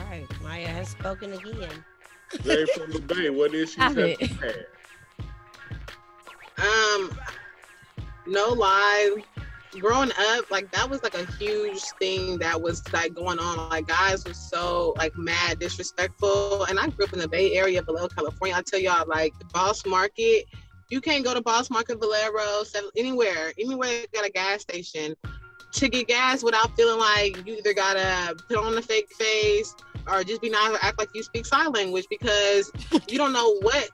[0.00, 0.26] All right.
[0.42, 1.84] Maya has spoken again.
[2.42, 3.96] Jay from the Bay, what is she have
[6.58, 7.18] Um
[8.26, 9.22] no lie
[9.78, 13.70] growing up, like that was like a huge thing that was like going on.
[13.70, 16.64] Like guys were so like mad, disrespectful.
[16.64, 18.56] And I grew up in the Bay Area, Vallejo, California.
[18.56, 20.46] I tell y'all, like the Boss Market,
[20.92, 22.64] you can't go to Boss Market, Valero,
[22.98, 25.16] anywhere, anywhere got a gas station
[25.72, 29.74] to get gas without feeling like you either gotta put on a fake face
[30.06, 32.70] or just be nice or act like you speak sign language because
[33.08, 33.90] you don't know what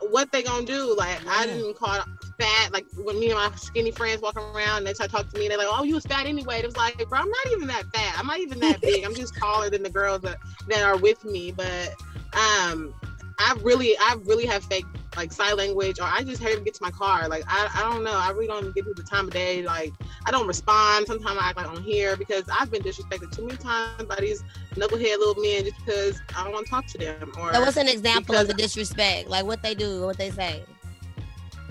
[0.00, 0.94] what they gonna do.
[0.96, 1.32] Like yeah.
[1.32, 1.98] I didn't call
[2.38, 2.72] fat.
[2.72, 5.38] Like when me and my skinny friends walking around, and they try to talk to
[5.40, 7.66] me, they're like, "Oh, you was fat anyway." It was like, bro, I'm not even
[7.66, 8.14] that fat.
[8.16, 9.04] I'm not even that big.
[9.04, 11.50] I'm just taller than the girls that, that are with me.
[11.50, 11.94] But
[12.32, 12.94] um,
[13.38, 14.84] I really, I really have fake
[15.16, 17.28] like sign language, or I just hate to get to my car.
[17.28, 18.12] Like I, I don't know.
[18.12, 19.62] I really don't give people the time of day.
[19.62, 19.92] Like
[20.26, 21.06] I don't respond.
[21.06, 24.42] Sometimes I act like I'm here because I've been disrespected too many times by these
[24.74, 27.32] knucklehead little men just because I don't want to talk to them.
[27.38, 29.28] Or so what's an example of the disrespect?
[29.28, 30.62] Like what they do, what they say.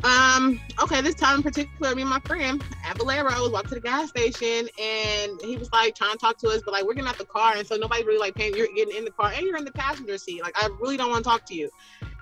[0.08, 3.76] Um, okay, this time in particular, me and my friend at Valero was walking to
[3.76, 6.94] the gas station and he was like trying to talk to us, but like we're
[6.94, 9.34] getting out the car and so nobody really like paying you're getting in the car
[9.36, 10.42] and you're in the passenger seat.
[10.42, 11.70] Like I really don't want to talk to you.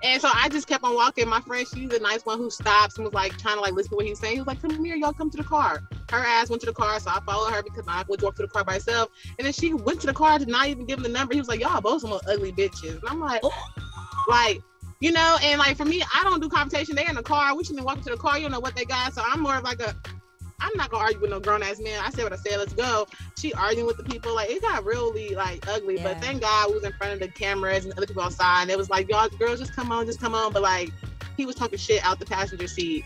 [0.02, 1.28] And so I just kept on walking.
[1.28, 3.90] My friend, she's a nice one who stops and was like trying to like listen
[3.90, 4.34] to what he's saying.
[4.34, 5.80] He was like, Come here, y'all come to the car.
[6.10, 8.42] Her ass went to the car, so I followed her because I would walk to
[8.42, 9.10] the car by herself.
[9.38, 11.34] And then she went to the car to not even give him the number.
[11.34, 12.98] He was like, Y'all both some ugly bitches.
[12.98, 13.52] And I'm like, oh
[14.28, 14.60] Like,
[15.00, 16.96] you know, and like for me, I don't do conversation.
[16.96, 17.54] They in the car.
[17.56, 18.36] We shouldn't walk into the car.
[18.36, 19.14] You don't know what they got.
[19.14, 19.94] So I'm more of like a
[20.60, 22.00] I'm not gonna argue with no grown ass man.
[22.02, 22.58] I said what I said.
[22.58, 23.06] Let's go.
[23.36, 24.34] She arguing with the people.
[24.34, 25.96] Like it got really like ugly.
[25.96, 26.04] Yeah.
[26.04, 28.62] But thank God we was in front of the cameras and other people outside.
[28.62, 30.52] And it was like y'all girls just come on, just come on.
[30.52, 30.90] But like
[31.36, 33.04] he was talking shit out the passenger seat.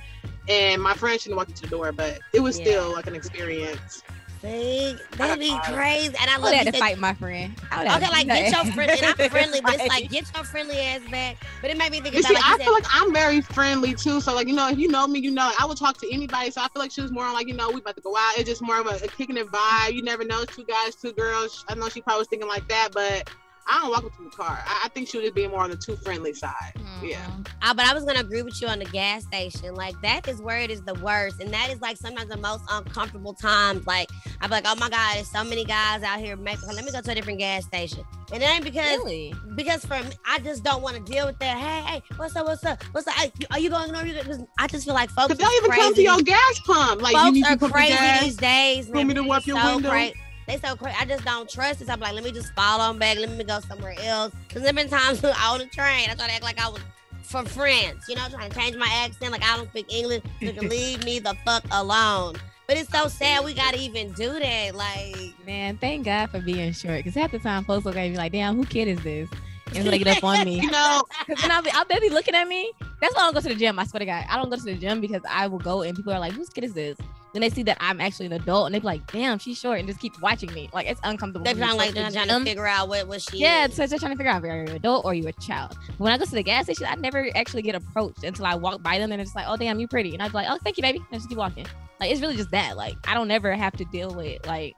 [0.48, 2.64] And my friend shouldn't walk into the door, but it was yeah.
[2.64, 4.02] still like an experience.
[4.42, 6.14] See, that'd be crazy.
[6.18, 7.54] And I love had to fight my friend.
[7.70, 8.90] I Okay, like get your friend.
[8.90, 11.36] And I'm friendly, but it's like get your friendly ass back.
[11.60, 12.24] But it made me think about.
[12.24, 14.20] See, like I said, feel like I'm very friendly too.
[14.22, 16.50] So like you know, if you know me, you know I would talk to anybody.
[16.50, 18.38] So I feel like she was more like you know we about to go out.
[18.38, 19.92] It's just more of a, a kicking it vibe.
[19.92, 21.64] You never know, two guys, two girls.
[21.68, 23.28] I know she probably was thinking like that, but
[23.66, 24.62] I don't walk up to the car.
[24.66, 26.72] I, I think she would just be more on the too friendly side.
[26.76, 27.06] Mm-hmm.
[27.06, 27.26] Yeah.
[27.62, 29.74] Uh, but I was gonna agree with you on the gas station.
[29.74, 32.64] Like that is where it is the worst, and that is like sometimes the most
[32.70, 33.86] uncomfortable times.
[33.86, 34.08] Like
[34.40, 36.36] I'm like, oh my god, there's so many guys out here.
[36.36, 38.04] Make, let me go to a different gas station.
[38.32, 39.34] And it ain't because really?
[39.56, 41.58] because for me, I just don't want to deal with that.
[41.58, 42.46] Hey, hey, what's up?
[42.46, 42.82] What's up?
[42.92, 43.14] What's up?
[43.14, 44.04] Hey, are you going on?
[44.04, 45.36] Because I just feel like folks.
[45.36, 45.82] They'll even crazy.
[45.82, 47.02] come to your gas pump.
[47.02, 48.88] Like folks you need are to crazy gas, these days.
[48.88, 49.90] Want me to wipe your so window?
[49.90, 50.12] Cra-
[50.50, 50.96] they so crazy.
[50.98, 51.86] I just don't trust it.
[51.86, 53.18] So I'm like, let me just follow them back.
[53.18, 54.32] Let me go somewhere else.
[54.48, 56.80] Because there been times I on the train, I try to act like I was
[57.22, 59.32] for friends, you know, trying to change my accent.
[59.32, 60.22] Like I don't speak English.
[60.40, 62.36] You can leave me the fuck alone.
[62.66, 64.74] But it's so sad we gotta even do that.
[64.74, 66.98] Like, man, thank God for being short.
[66.98, 69.28] Because half the time, folks look at me like, damn, who kid is this?
[69.74, 70.60] And they get up on me.
[70.62, 72.72] you know, because then I'll be, I'll be looking at me.
[73.00, 73.78] That's why I don't go to the gym.
[73.78, 75.96] I swear to God, I don't go to the gym because I will go and
[75.96, 76.96] people are like, whose kid is this?
[77.32, 79.78] Then they see that I'm actually an adult and they be like, damn, she's short
[79.78, 80.68] and just keep watching me.
[80.72, 81.44] Like it's uncomfortable.
[81.44, 83.74] They're trying like they're trying to figure out what, what she Yeah, is.
[83.74, 85.76] so they're trying to figure out are you an adult or are you a child.
[85.98, 88.82] When I go to the gas station, I never actually get approached until I walk
[88.82, 90.12] by them and it's like, oh damn, you pretty.
[90.12, 90.98] And I'd be like, oh thank you, baby.
[90.98, 91.66] And I just keep walking.
[92.00, 92.76] Like it's really just that.
[92.76, 94.74] Like I don't ever have to deal with like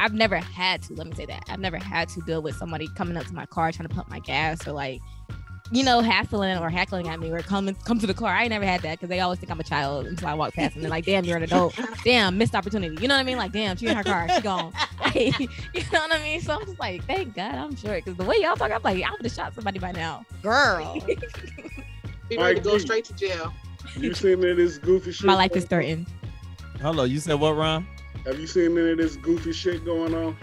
[0.00, 1.42] I've never had to, let me say that.
[1.48, 4.08] I've never had to deal with somebody coming up to my car trying to pump
[4.08, 5.00] my gas or like
[5.70, 8.32] you know, hassling or heckling at me or come come to the car.
[8.34, 10.74] I never had that because they always think I'm a child until I walk past
[10.74, 11.78] and they're like, damn, you're an adult.
[12.04, 12.96] damn, missed opportunity.
[13.00, 13.36] You know what I mean?
[13.36, 14.72] Like, damn, she in her car, she gone.
[15.00, 15.48] Like, you
[15.92, 16.40] know what I mean?
[16.40, 19.02] So I'm just like, thank God I'm short because the way y'all talk, I'm like,
[19.02, 20.26] I would have shot somebody by now.
[20.42, 21.00] Girl.
[22.28, 23.54] Be ready to go straight to jail.
[23.96, 25.24] You seen any of this goofy shit?
[25.24, 26.06] My life is threatened.
[26.80, 27.86] Hello, you said what, Ron?
[28.26, 30.36] Have you seen any of this goofy shit going on?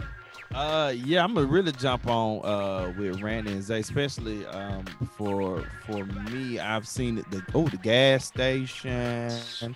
[0.55, 4.85] Uh, yeah, I'm gonna really jump on uh with Randy and Zay, especially um
[5.17, 6.59] for for me.
[6.59, 9.75] I've seen it the oh the gas station,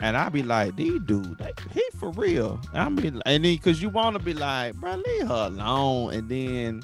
[0.00, 2.60] and I be like, these dude, like, he for real.
[2.74, 6.28] I mean, and then because you want to be like, bro, leave her alone, and
[6.28, 6.82] then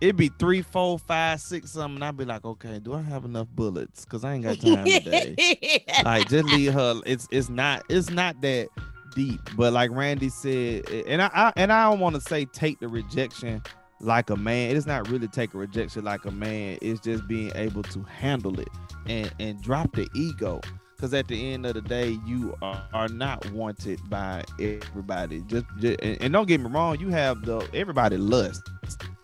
[0.00, 2.00] it'd be three, four, five, six, something.
[2.00, 4.04] I'd be like, okay, do I have enough bullets?
[4.04, 5.84] Cause I ain't got time today.
[6.04, 7.00] like, just leave her.
[7.06, 8.68] It's it's not it's not that
[9.14, 9.40] deep.
[9.56, 12.88] But like Randy said, and I, I and I don't want to say take the
[12.88, 13.62] rejection
[14.00, 14.76] like a man.
[14.76, 16.78] It's not really take a rejection like a man.
[16.80, 18.68] It's just being able to handle it
[19.06, 20.60] and and drop the ego.
[20.96, 25.40] Because at the end of the day, you are, are not wanted by everybody.
[25.46, 28.68] Just, just and, and, don't get me wrong, you have the everybody lust.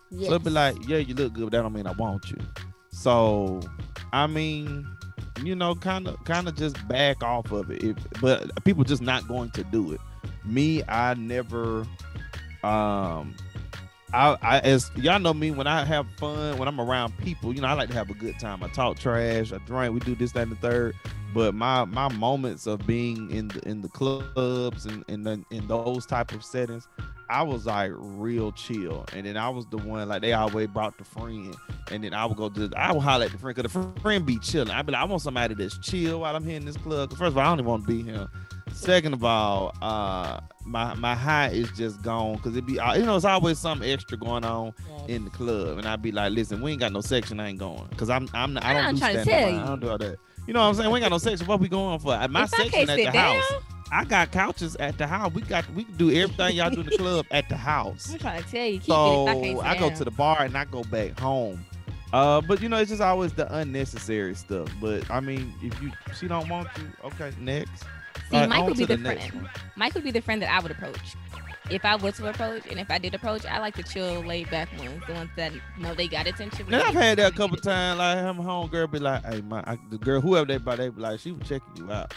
[0.09, 0.27] Yes.
[0.27, 2.37] So it'll be like, yeah, you look good, but that don't mean I want you.
[2.89, 3.61] So,
[4.11, 4.87] I mean,
[5.43, 7.83] you know, kind of kind of just back off of it.
[7.83, 10.01] If, but people just not going to do it.
[10.45, 11.85] Me, I never
[12.63, 13.35] um
[14.13, 17.61] I, I as y'all know me when I have fun when I'm around people, you
[17.61, 18.63] know, I like to have a good time.
[18.63, 20.95] I talk trash, I drink, we do this, that, and the third.
[21.37, 25.67] But my my moments of being in the in the clubs and in, in, in
[25.67, 26.87] those type of settings,
[27.29, 30.97] I was like real chill, and then I was the one like they always brought
[30.97, 31.55] the friend,
[31.91, 34.25] and then I would go to I would holler at the friend because the friend
[34.25, 34.71] be chilling.
[34.71, 37.11] I'd be like, I want somebody that's chill while I'm here in this club.
[37.11, 38.27] First of all, I don't even want to be here.
[38.73, 43.03] Second of all, uh, my my high is just gone because it be uh, you
[43.03, 44.73] know it's always something extra going on
[45.07, 47.59] in the club, and I'd be like, listen, we ain't got no section, I ain't
[47.59, 49.55] going because I'm I'm not, I don't I'm do trying to tell you.
[49.55, 50.17] I don't do all that.
[50.47, 50.89] You know what I'm saying?
[50.89, 51.45] We ain't got no section.
[51.45, 52.13] What we going for?
[52.13, 53.51] At my If section at the down- house.
[53.89, 55.33] I got couches at the house.
[55.33, 58.11] We got we can do everything y'all do in the club at the house.
[58.11, 59.55] I'm trying to tell you, keep So it.
[59.59, 61.65] I, I go to the bar and I go back home.
[62.11, 64.67] Uh, but you know, it's just always the unnecessary stuff.
[64.81, 67.83] But I mean, if you she don't want you, okay, next.
[68.29, 69.49] See, right, Mike would be to the, friend.
[69.77, 71.15] Mike would be the friend that I would approach.
[71.69, 74.49] If I was to approach, and if I did approach, I like the chill, laid
[74.49, 76.65] back ones, the ones that know they got attention.
[76.67, 77.99] And I've had that a couple times.
[77.99, 80.75] Like, have my home girl be like, "Hey, my I, the girl, whoever they by,
[80.77, 82.13] they be like, she was checking you out."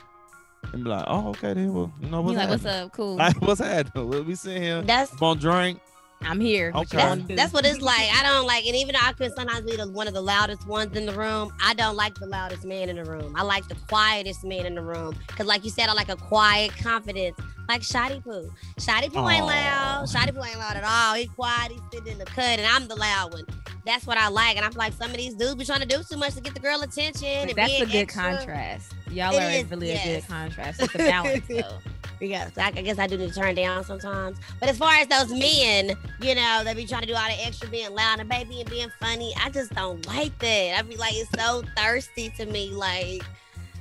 [0.73, 1.73] And be like, "Oh, okay, then.
[1.75, 2.93] Well, you know what's like, what's up?
[2.93, 3.17] Cool.
[3.17, 4.09] Like, what's happening?
[4.09, 4.83] We'll be sitting here.
[4.83, 5.81] That's on drink.
[6.23, 6.71] I'm here.
[6.75, 6.99] Okay.
[6.99, 7.25] wanna?
[7.35, 8.11] That's what it's like.
[8.13, 10.67] I don't like, and even though I could sometimes be the, one of the loudest
[10.67, 13.35] ones in the room, I don't like the loudest man in the room.
[13.37, 15.17] I like the quietest man in the room.
[15.29, 18.51] Cause like you said, I like a quiet confidence, like Shotty Poo.
[18.79, 20.05] Shotty Poo ain't loud.
[20.09, 21.15] Shotty Poo ain't loud at all.
[21.15, 21.73] He quiet.
[21.73, 23.47] He's sitting in the cut, and I'm the loud one.
[23.87, 24.57] that's what I like.
[24.57, 26.53] And I'm like, some of these dudes be trying to do too much to get
[26.53, 27.47] the girl attention.
[27.47, 28.23] But that's a good extra.
[28.37, 28.93] contrast.
[29.11, 30.07] Y'all it are is, really yes.
[30.07, 30.83] a good contrast.
[30.83, 31.79] It's a balance though.
[32.21, 34.39] Yeah, I guess I do need to turn down sometimes.
[34.59, 37.47] But as far as those men, you know, they be trying to do all the
[37.47, 39.33] extra being loud and baby and being funny.
[39.43, 40.79] I just don't like that.
[40.79, 42.71] I be like, it's so thirsty to me.
[42.71, 43.23] Like,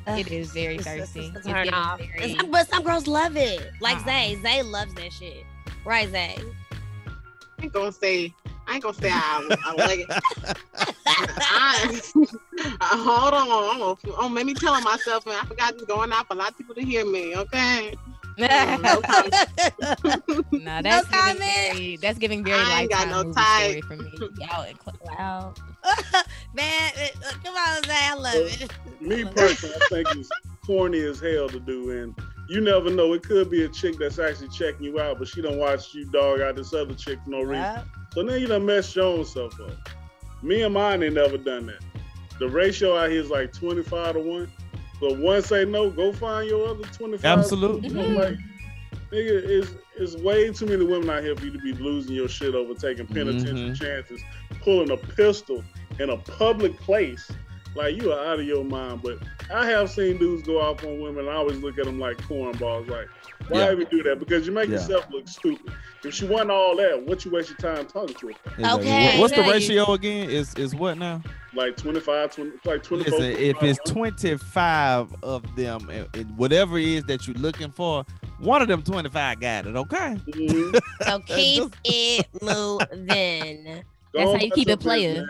[0.07, 1.31] it is very thirsty.
[1.35, 1.99] It's, turn off.
[1.99, 2.35] Very...
[2.35, 3.71] Some, but some girls love it.
[3.81, 4.09] Like uh-huh.
[4.09, 4.39] Zay.
[4.41, 5.43] Zay loves that shit.
[5.85, 6.37] Right, Zay?
[7.59, 8.33] I ain't gonna say
[8.69, 10.07] I ain't gonna say I, I like it.
[11.07, 12.01] I,
[12.81, 16.35] hold on, I'm gonna, I'm me telling myself, and I forgot this going out for
[16.35, 17.35] a lot of people to hear me.
[17.35, 17.95] Okay.
[18.39, 19.01] Mm, no
[20.21, 20.51] comment.
[20.51, 24.11] no, that's no giving very, that's giving very I ain't got no type for me.
[24.39, 24.65] Y'all
[25.03, 25.53] wow.
[26.53, 28.71] Man, it, uh, come on, Zay, I love it.
[29.01, 30.29] Me personally, I think it's
[30.65, 32.15] corny as hell to do, and
[32.47, 33.13] you never know.
[33.13, 36.05] It could be a chick that's actually checking you out, but she don't watch you
[36.05, 37.55] dog out this other chick for no reason.
[37.55, 37.83] Yeah.
[38.13, 39.89] So now you done messed your own self up.
[40.41, 41.83] Me and mine ain't never done that.
[42.39, 44.51] The ratio out here is like 25 to 1.
[44.99, 47.25] So one say no, go find your other 25.
[47.25, 47.89] Absolutely.
[47.89, 48.15] Mm-hmm.
[48.15, 48.37] Like,
[49.11, 52.27] nigga, it's, it's way too many women out here for you to be losing your
[52.27, 53.73] shit over taking penitentiary mm-hmm.
[53.73, 54.21] chances,
[54.61, 55.63] pulling a pistol
[55.99, 57.31] in a public place.
[57.75, 59.01] Like, you are out of your mind.
[59.01, 59.19] But
[59.53, 62.17] I have seen dudes go off on women, and I always look at them like
[62.17, 62.89] cornballs.
[62.89, 63.07] Like,
[63.47, 63.71] why yeah.
[63.71, 64.19] even do that?
[64.19, 64.75] Because you make yeah.
[64.75, 65.71] yourself look stupid.
[66.03, 68.75] If she wasn't all that, what you waste your time talking to her?
[68.77, 69.19] Okay.
[69.19, 70.29] What's the ratio again?
[70.29, 71.21] Is is what now?
[71.53, 73.19] Like 25, 20, like 24.
[73.19, 78.05] Listen, if it's 25 of them, and whatever it is that you're looking for,
[78.39, 80.17] one of them 25 got it, okay?
[80.27, 80.77] Mm-hmm.
[81.03, 83.83] so keep it moving.
[84.13, 85.25] That's how you keep it playing.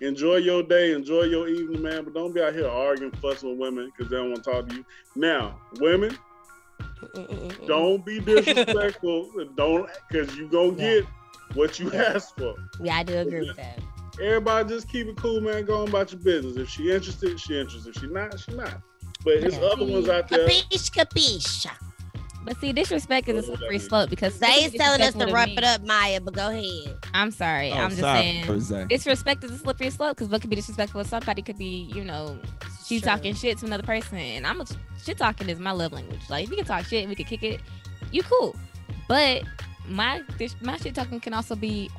[0.00, 2.04] Enjoy your day, enjoy your evening, man.
[2.04, 4.68] But don't be out here arguing, fussing with women because they don't want to talk
[4.68, 4.84] to you.
[5.16, 6.16] Now, women,
[7.66, 9.30] don't be disrespectful.
[9.56, 10.76] don't, because you gonna yeah.
[10.76, 11.04] get
[11.54, 12.12] what you yeah.
[12.14, 12.54] asked for.
[12.80, 13.80] Yeah, I do agree with that.
[14.20, 15.64] Everybody just keep it cool, man.
[15.64, 16.56] Go on about your business.
[16.56, 17.94] If she interested, she interested.
[17.94, 18.80] If she not, she not.
[19.24, 20.48] But there's other ones out there.
[20.48, 21.70] Capiche, capiche.
[22.44, 25.64] But see, disrespect is a slippery slope because they is telling us to wrap it
[25.64, 26.20] up, Maya.
[26.20, 26.96] But go ahead.
[27.12, 27.72] I'm sorry.
[27.72, 31.02] Oh, I'm just sorry, saying disrespect is a slippery slope because what could be disrespectful
[31.02, 32.38] to somebody could be, you know,
[32.86, 34.66] she's talking shit to another person, and I'm a
[35.04, 36.22] shit talking is my love language.
[36.30, 37.60] Like if we can talk shit, we can kick it.
[38.12, 38.56] You cool,
[39.08, 39.42] but
[39.86, 40.22] my
[40.62, 41.90] my shit talking can also be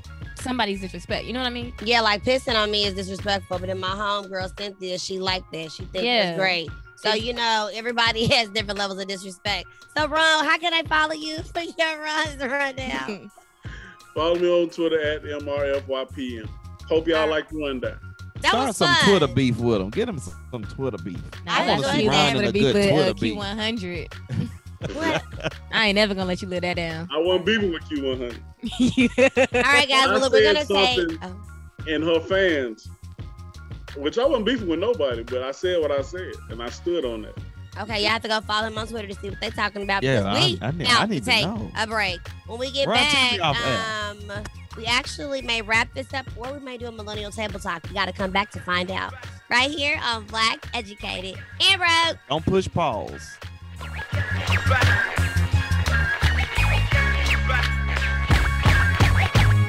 [0.41, 1.25] somebody's disrespect.
[1.25, 1.73] You know what I mean?
[1.83, 5.71] Yeah, like pissing on me is disrespectful, but in my homegirl Cynthia, she like that.
[5.71, 6.31] She thinks yeah.
[6.31, 6.69] it's great.
[6.97, 9.67] So you know, everybody has different levels of disrespect.
[9.95, 13.31] So Ron, how can I follow you for your runs right now?
[14.13, 16.49] follow me on Twitter at MRFYPM.
[16.87, 17.99] Hope y'all uh, like the rundown.
[18.41, 19.09] That Start some fun.
[19.09, 19.89] Twitter beef with them.
[19.89, 21.21] Get them some, some Twitter beef.
[21.45, 23.37] I, I want to see Ron in a good Twitter uh, beef.
[23.37, 24.49] Q100.
[24.93, 25.23] what?
[25.71, 27.07] I ain't never gonna let you live that down.
[27.11, 28.43] I wasn't beefing with you, one hundred.
[29.55, 30.07] All right, guys.
[30.07, 31.05] Well, look, we're gonna say.
[31.21, 31.35] Oh.
[31.87, 32.89] And her fans
[33.95, 37.05] which I wasn't beefing with nobody, but I said what I said, and I stood
[37.05, 37.37] on that.
[37.79, 40.03] Okay, y'all have to go follow him on Twitter to see what they're talking about.
[40.03, 41.71] Yeah, we I, I need, now I need to take know.
[41.77, 42.19] a break.
[42.47, 44.43] When we get Run back, um,
[44.75, 47.87] we actually may wrap this up, or we may do a millennial table talk.
[47.87, 49.13] You got to come back to find out.
[49.49, 52.17] Right here on Black Educated and Broke.
[52.27, 53.37] Don't push pause.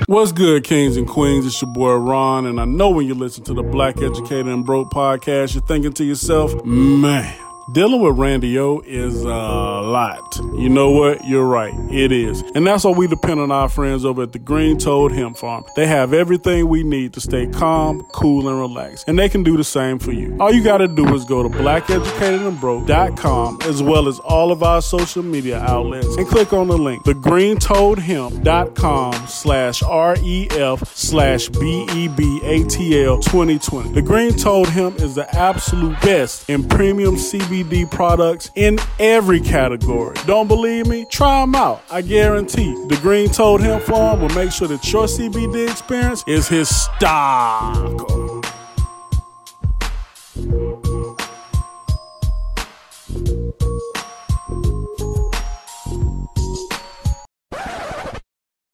[0.07, 1.47] What's good, kings and queens?
[1.47, 4.67] It's your boy Ron, and I know when you listen to the Black Educated and
[4.67, 7.50] Broke podcast, you're thinking to yourself, man.
[7.73, 10.37] Dealing with Randy O is a lot.
[10.57, 11.25] You know what?
[11.25, 11.73] You're right.
[11.93, 12.43] It is.
[12.57, 15.65] And that's why we depend on our friends over at the Green Toad Hemp Farm.
[15.77, 19.05] They have everything we need to stay calm, cool, and relaxed.
[19.07, 20.37] And they can do the same for you.
[20.41, 24.83] All you got to do is go to blackeducatedandbroke.com as well as all of our
[24.83, 33.93] social media outlets and click on the link, thegreentoadhemp.com slash REF slash BEBATL 2020.
[33.93, 39.41] The Green Toad Hemp is the absolute best in premium CBD CBD products in every
[39.41, 40.17] category.
[40.27, 41.05] Don't believe me?
[41.07, 41.83] Try them out.
[41.91, 42.73] I guarantee.
[42.89, 48.30] The Green Toad Hemp Farm will make sure that your CBD experience is historical.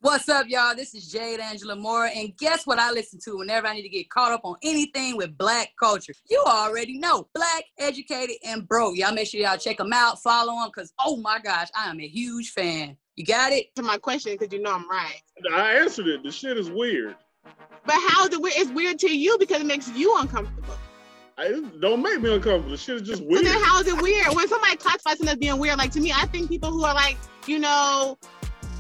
[0.07, 0.77] What's up, y'all?
[0.77, 3.89] This is Jade Angela Moore, and guess what I listen to whenever I need to
[3.89, 6.13] get caught up on anything with black culture?
[6.31, 8.97] You already know, black, educated, and broke.
[8.97, 11.99] Y'all make sure y'all check them out, follow them, because oh my gosh, I am
[11.99, 12.97] a huge fan.
[13.17, 13.75] You got it?
[13.75, 15.21] To my question, because you know I'm right.
[15.53, 16.23] I answered it.
[16.23, 17.17] The shit is weird.
[17.85, 18.55] But how is it weird?
[18.59, 20.77] It's weird to you because it makes you uncomfortable.
[21.37, 22.71] I, don't make me uncomfortable.
[22.71, 23.45] The shit is just weird.
[23.45, 24.29] So then how is it weird?
[24.37, 26.95] When somebody classifies something as being weird, like to me, I think people who are
[26.95, 28.17] like, you know,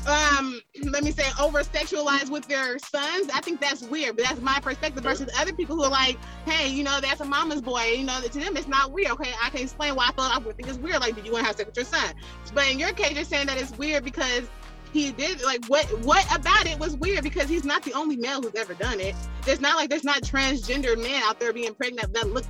[0.07, 4.41] um let me say over sexualized with their sons i think that's weird but that's
[4.41, 7.95] my perspective versus other people who are like hey you know that's a mama's boy
[7.97, 10.39] you know to them it's not weird okay i can explain why i thought i
[10.39, 12.15] would think it's weird like did you want to have sex with your son?
[12.55, 14.45] But in your case you're saying that it's weird because
[14.93, 18.41] he did like what what about it was weird because he's not the only male
[18.41, 19.15] who's ever done it.
[19.47, 22.45] It's not like there's not transgender men out there being pregnant that look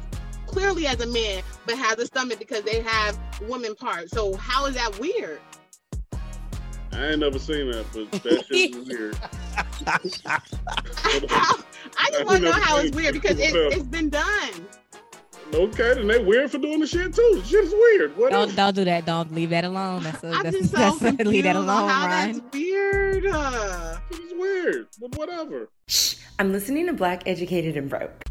[0.47, 4.13] clearly as a man but has a stomach because they have woman parts.
[4.13, 5.41] So how is that weird
[6.97, 9.19] I ain't never seen that, but that shit is weird.
[9.87, 9.99] I
[12.11, 14.67] just want to know how it's weird because it, it's been done.
[15.55, 17.41] Okay, then they weird for doing the shit too.
[17.41, 18.17] The shit's weird.
[18.17, 19.05] What don't don't do that.
[19.05, 20.03] Don't leave that alone.
[20.03, 22.33] That's a, that's, that's, so leave that alone, how Ryan.
[22.33, 23.27] That's weird.
[23.27, 25.69] Uh, it's weird, but whatever.
[25.87, 26.17] Shh.
[26.39, 28.25] I'm listening to Black Educated and Broke.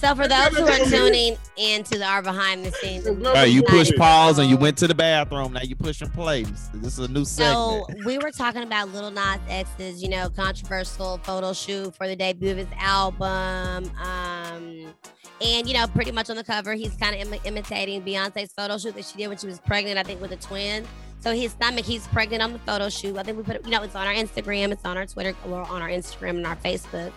[0.00, 4.38] So for those who are tuning into our behind the scenes, Right, you push pause
[4.38, 5.52] and you went to the bathroom.
[5.54, 6.44] Now you pushing play.
[6.44, 7.98] This is a new So segment.
[8.02, 12.14] So we were talking about Lil Nas X's, you know, controversial photo shoot for the
[12.14, 13.90] debut of his album.
[14.00, 14.94] Um,
[15.40, 18.78] and you know, pretty much on the cover, he's kind of Im- imitating Beyonce's photo
[18.78, 20.86] shoot that she did when she was pregnant, I think, with a twin.
[21.20, 23.16] So his stomach, he's pregnant on the photo shoot.
[23.16, 25.34] I think we put it, you know, it's on our Instagram, it's on our Twitter,
[25.48, 27.10] or on our Instagram and our Facebook.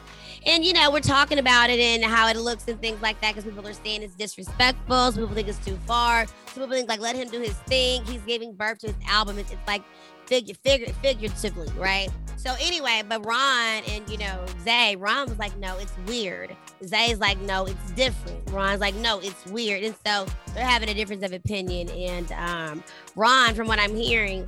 [0.45, 3.35] And you know, we're talking about it and how it looks and things like that
[3.35, 5.11] because people are saying it's disrespectful.
[5.11, 6.25] Some people think it's too far.
[6.47, 8.03] Some people think like let him do his thing.
[8.05, 9.37] He's giving birth to his album.
[9.37, 9.83] It's, it's like
[10.25, 12.09] figure, figure, figuratively, right?
[12.37, 16.55] So anyway, but Ron and you know Zay, Ron was like, no, it's weird.
[16.83, 18.49] Zay's like, no, it's different.
[18.49, 19.83] Ron's like, no, it's weird.
[19.83, 20.25] And so
[20.55, 21.89] they're having a difference of opinion.
[21.89, 22.83] And um,
[23.15, 24.47] Ron, from what I'm hearing,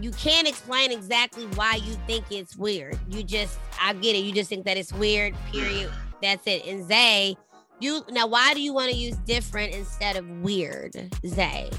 [0.00, 2.98] you can't explain exactly why you think it's weird.
[3.08, 4.20] You just, I get it.
[4.20, 5.34] You just think that it's weird.
[5.52, 5.90] Period.
[6.22, 6.66] That's it.
[6.66, 7.36] And Zay,
[7.80, 10.94] you now, why do you want to use different instead of weird,
[11.26, 11.70] Zay?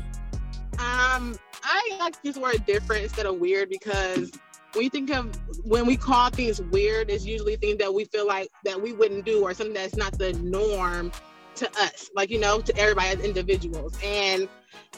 [0.80, 4.32] Um, I like to use the word different instead of weird because
[4.74, 8.28] when you think of when we call things weird, it's usually things that we feel
[8.28, 11.11] like that we wouldn't do or something that's not the norm
[11.58, 13.97] to us, like you know, to everybody as individuals.
[14.03, 14.47] And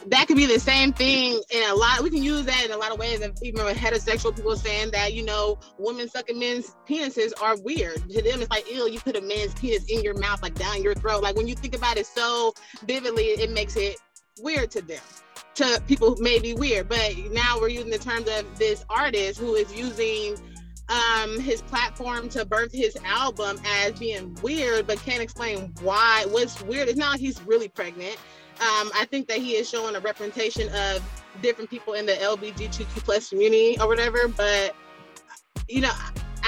[0.06, 2.02] that could be the same thing in a lot.
[2.02, 3.20] We can use that in a lot of ways.
[3.20, 7.96] And even with heterosexual people saying that, you know, women sucking men's penises are weird.
[8.10, 10.82] To them, it's like, ew, you put a man's penis in your mouth, like down
[10.82, 11.22] your throat.
[11.22, 12.54] Like when you think about it so
[12.86, 13.96] vividly, it makes it
[14.40, 15.02] weird to them.
[15.56, 19.38] To people who may be weird, but now we're using the terms of this artist
[19.38, 20.36] who is using
[20.90, 26.24] um, his platform to birth his album as being weird, but can't explain why.
[26.28, 26.88] What's weird?
[26.88, 28.16] It's not like he's really pregnant.
[28.60, 31.02] Um, I think that he is showing a representation of
[31.40, 34.28] different people in the LGBTQ plus community or whatever.
[34.28, 34.74] But
[35.68, 35.92] you know,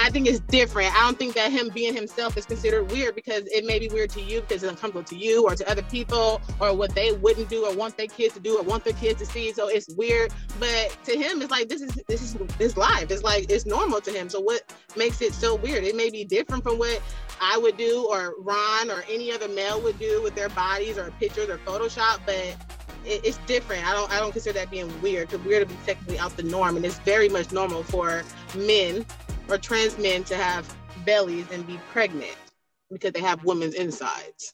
[0.03, 0.93] I think it's different.
[0.93, 4.09] I don't think that him being himself is considered weird because it may be weird
[4.09, 7.47] to you because it's uncomfortable to you or to other people or what they wouldn't
[7.47, 9.53] do or want their kids to do or want their kids to see.
[9.53, 10.33] So it's weird.
[10.59, 13.11] But to him, it's like this is this is this life.
[13.11, 14.27] It's like it's normal to him.
[14.27, 15.85] So what makes it so weird?
[15.85, 17.01] It may be different from what
[17.39, 21.11] I would do or Ron or any other male would do with their bodies or
[21.11, 22.57] pictures or Photoshop, but
[23.05, 23.85] it's different.
[23.87, 26.43] I don't I don't consider that being weird because weird to be technically out the
[26.43, 28.23] norm, and it's very much normal for
[28.53, 29.05] men
[29.53, 30.75] or trans men to have
[31.05, 32.35] bellies and be pregnant
[32.91, 34.53] because they have women's insides.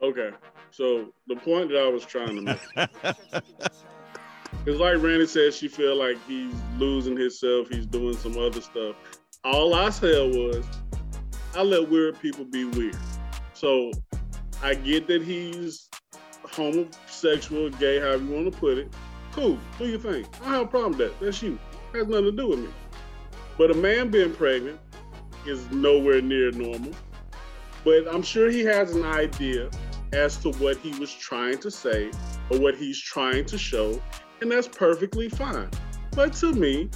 [0.00, 0.30] Okay,
[0.70, 2.60] so the point that I was trying to make
[4.66, 7.68] is like Randy said, she feel like he's losing himself.
[7.68, 8.94] He's doing some other stuff.
[9.42, 10.64] All I said was,
[11.56, 12.96] I let weird people be weird.
[13.54, 13.90] So
[14.62, 15.88] I get that he's
[16.44, 18.92] homosexual, gay, however you want to put it.
[19.32, 20.26] Cool, do your thing.
[20.42, 21.24] I don't have a problem with that.
[21.24, 21.58] That's you.
[21.94, 22.68] has nothing to do with me.
[23.60, 24.80] But a man being pregnant
[25.46, 26.92] is nowhere near normal.
[27.84, 29.68] But I'm sure he has an idea
[30.14, 32.10] as to what he was trying to say
[32.48, 34.00] or what he's trying to show,
[34.40, 35.68] and that's perfectly fine.
[36.12, 36.88] But to me,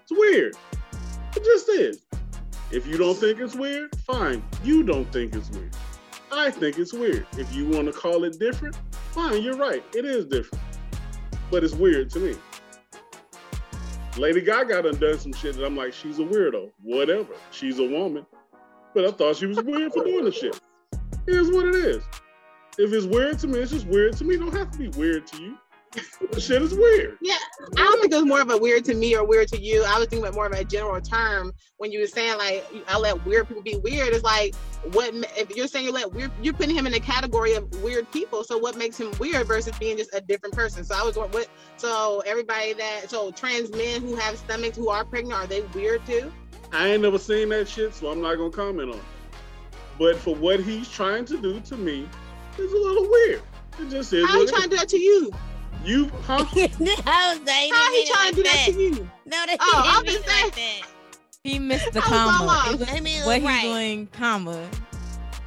[0.00, 0.56] it's weird.
[1.36, 2.02] It just is.
[2.70, 4.42] If you don't think it's weird, fine.
[4.64, 5.76] You don't think it's weird.
[6.32, 7.26] I think it's weird.
[7.36, 8.74] If you want to call it different,
[9.12, 9.84] fine, you're right.
[9.94, 10.64] It is different.
[11.50, 12.36] But it's weird to me.
[14.20, 16.70] Lady Gaga done done some shit that I'm like, she's a weirdo.
[16.82, 17.32] Whatever.
[17.52, 18.26] She's a woman.
[18.94, 20.60] But I thought she was weird for doing the shit.
[21.26, 22.02] Here's what it is.
[22.76, 24.34] If it's weird to me, it's just weird to me.
[24.34, 25.58] It don't have to be weird to you.
[25.92, 27.18] The shit is weird.
[27.20, 27.36] Yeah,
[27.76, 29.82] I don't think it was more of a weird to me or weird to you.
[29.84, 32.96] I was thinking about more of a general term when you were saying like I
[32.96, 34.14] let weird people be weird.
[34.14, 34.54] It's like
[34.92, 38.10] what if you're saying you let weird, you're putting him in the category of weird
[38.12, 38.44] people.
[38.44, 40.84] So what makes him weird versus being just a different person?
[40.84, 45.04] So I was what so everybody that so trans men who have stomachs who are
[45.04, 46.32] pregnant are they weird too?
[46.72, 49.04] I ain't never seen that shit, so I'm not gonna comment on it.
[49.98, 52.08] But for what he's trying to do to me,
[52.56, 53.42] it's a little weird.
[53.80, 54.26] It just is.
[54.26, 55.32] How are you trying to do that to you?
[55.84, 56.44] You, huh?
[56.54, 59.10] no, they How he trying to do that to you?
[59.26, 60.44] No, they Oh, I'm didn't just mean saying.
[60.44, 60.88] like that.
[61.42, 62.76] He missed the I was all comma.
[62.78, 64.68] was, I mean, what he's doing, comma.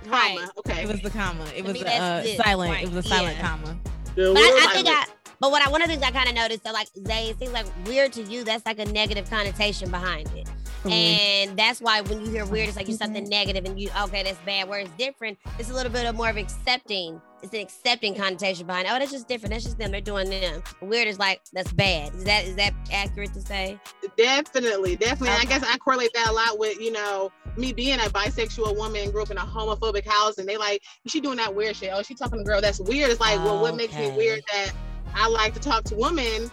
[0.07, 0.38] Right.
[0.39, 0.51] Comma.
[0.59, 0.82] Okay.
[0.84, 1.45] It was the comma.
[1.55, 2.71] It was mean, a uh, this, silent.
[2.71, 3.47] right, It was a silent yeah.
[3.47, 3.78] comma.
[4.15, 4.57] Yeah, But I, whatever.
[4.69, 5.05] I think I.
[5.39, 7.38] But what I one of the things I kind of noticed that like Zay, it
[7.39, 8.43] seems like weird to you.
[8.43, 10.47] That's like a negative connotation behind it,
[10.92, 14.24] and that's why when you hear weird, it's like you're something negative, and you okay,
[14.24, 14.68] that's bad.
[14.68, 17.22] Where it's different, it's a little bit of more of accepting.
[17.42, 18.88] It's an accepting connotation behind.
[18.90, 19.52] Oh, that's just different.
[19.52, 19.92] That's just them.
[19.92, 20.64] They're doing them.
[20.82, 22.16] Weird is like that's bad.
[22.16, 23.78] Is that is that accurate to say?
[24.18, 25.30] Definitely, definitely.
[25.30, 28.78] And I guess I correlate that a lot with, you know, me being a bisexual
[28.78, 31.92] woman, grew up in a homophobic house, and they like, she doing that weird shit.
[31.94, 32.62] Oh, she talking to girl.
[32.62, 33.12] That's weird.
[33.12, 34.72] It's like, well, what makes me weird that
[35.14, 36.50] I like to talk to women,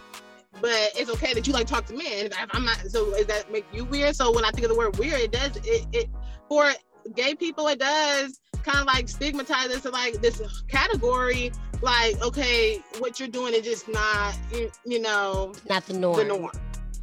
[0.59, 2.27] but it's okay that you like talk to men.
[2.27, 4.15] If I'm not, so does that make you weird?
[4.15, 6.09] So when I think of the word weird, it does it it
[6.49, 6.71] for
[7.15, 11.51] gay people, it does kind of like stigmatize us to like this category.
[11.81, 16.17] Like, okay, what you're doing is just not, you, you know, Not the norm.
[16.17, 16.51] the norm.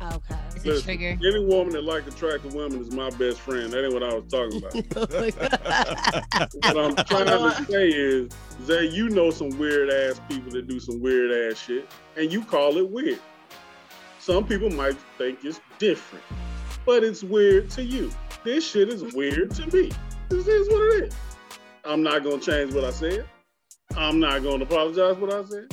[0.01, 0.37] Okay.
[0.55, 1.19] It's Listen, trigger.
[1.27, 3.73] Any woman that like attractive women is my best friend.
[3.73, 4.75] That ain't what I was talking about.
[6.75, 8.31] what I'm trying to say is,
[8.65, 12.45] Zay, you know some weird ass people that do some weird ass shit, and you
[12.45, 13.19] call it weird.
[14.29, 16.23] Some people might think it's different,
[16.85, 18.11] but it's weird to you.
[18.45, 19.91] This shit is weird to me.
[20.29, 21.15] This is what it is.
[21.83, 23.25] I'm not gonna change what I said.
[23.97, 25.73] I'm not gonna apologize what I said.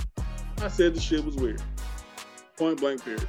[0.62, 1.62] I said the shit was weird.
[2.56, 3.28] Point blank period.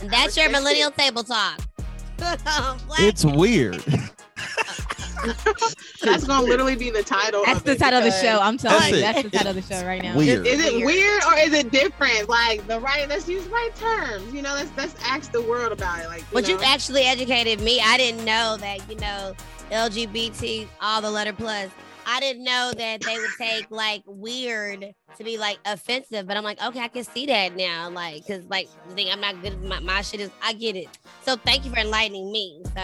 [0.00, 1.60] And that's your millennial table talk.
[2.98, 3.84] It's weird.
[6.02, 7.42] That's gonna literally be the title.
[7.44, 8.38] That's of the title of the show.
[8.40, 9.00] I'm telling That's you, it.
[9.00, 10.16] that's the title of the show right now.
[10.16, 10.46] Weird.
[10.46, 12.28] Is it weird or is it different?
[12.28, 14.32] Like the right, let's use right terms.
[14.32, 16.08] You know, let's let's ask the world about it.
[16.08, 17.80] Like, you But you've actually educated me.
[17.80, 19.34] I didn't know that, you know,
[19.70, 21.70] LGBT, all the letter plus.
[22.08, 26.44] I didn't know that they would take like weird to be like offensive, but I'm
[26.44, 27.90] like, okay, I can see that now.
[27.90, 30.76] Like, cause like the thing I'm not good at my, my shit is I get
[30.76, 30.86] it.
[31.22, 32.62] So thank you for enlightening me.
[32.76, 32.82] So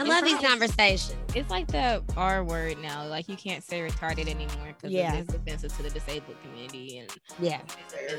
[0.00, 1.14] I love these conversations.
[1.34, 3.06] It's like the R word now.
[3.06, 5.14] Like you can't say retarded anymore because Yeah.
[5.16, 6.98] it's offensive to the disabled community.
[6.98, 7.60] And Yeah.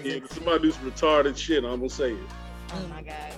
[0.03, 2.19] Yeah, if somebody do some retarded shit, I'm gonna say it.
[2.73, 3.05] Oh my mm.
[3.05, 3.33] god,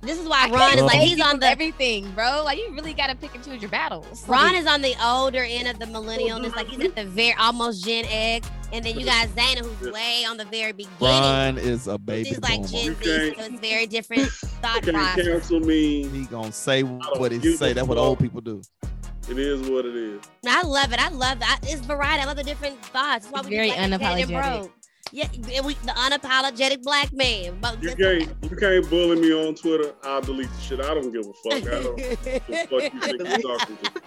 [0.00, 2.42] This is why Ron is like he's on the everything, bro.
[2.44, 4.26] Like you really gotta pick and choose your battles.
[4.28, 6.44] Ron is on the older end of the millennial.
[6.44, 8.50] It's Like he's at the very almost Gen X.
[8.72, 10.98] And then you got Zayna who's way on the very beginning.
[11.00, 12.68] Ron is a baby She's like boomer.
[12.68, 14.22] Gen Z, so it's very different
[14.62, 15.26] thought Can't process.
[15.26, 16.08] cancel me.
[16.08, 17.72] He gonna say what he give say.
[17.72, 18.62] That's what old people do.
[19.28, 20.20] It is what it is.
[20.46, 21.00] I love it.
[21.00, 21.60] I love that.
[21.62, 22.22] It's variety.
[22.22, 23.26] I love the different thoughts.
[23.26, 24.70] That's why He's we very do Black unapologetic.
[25.14, 25.28] Yeah,
[25.60, 27.60] we, the unapologetic black man.
[27.80, 29.94] You can't you can't bully me on Twitter.
[30.02, 30.80] I'll delete the shit.
[30.80, 31.72] I don't give a fuck.
[31.72, 32.00] I don't
[32.68, 34.02] fuck you think you're talking to.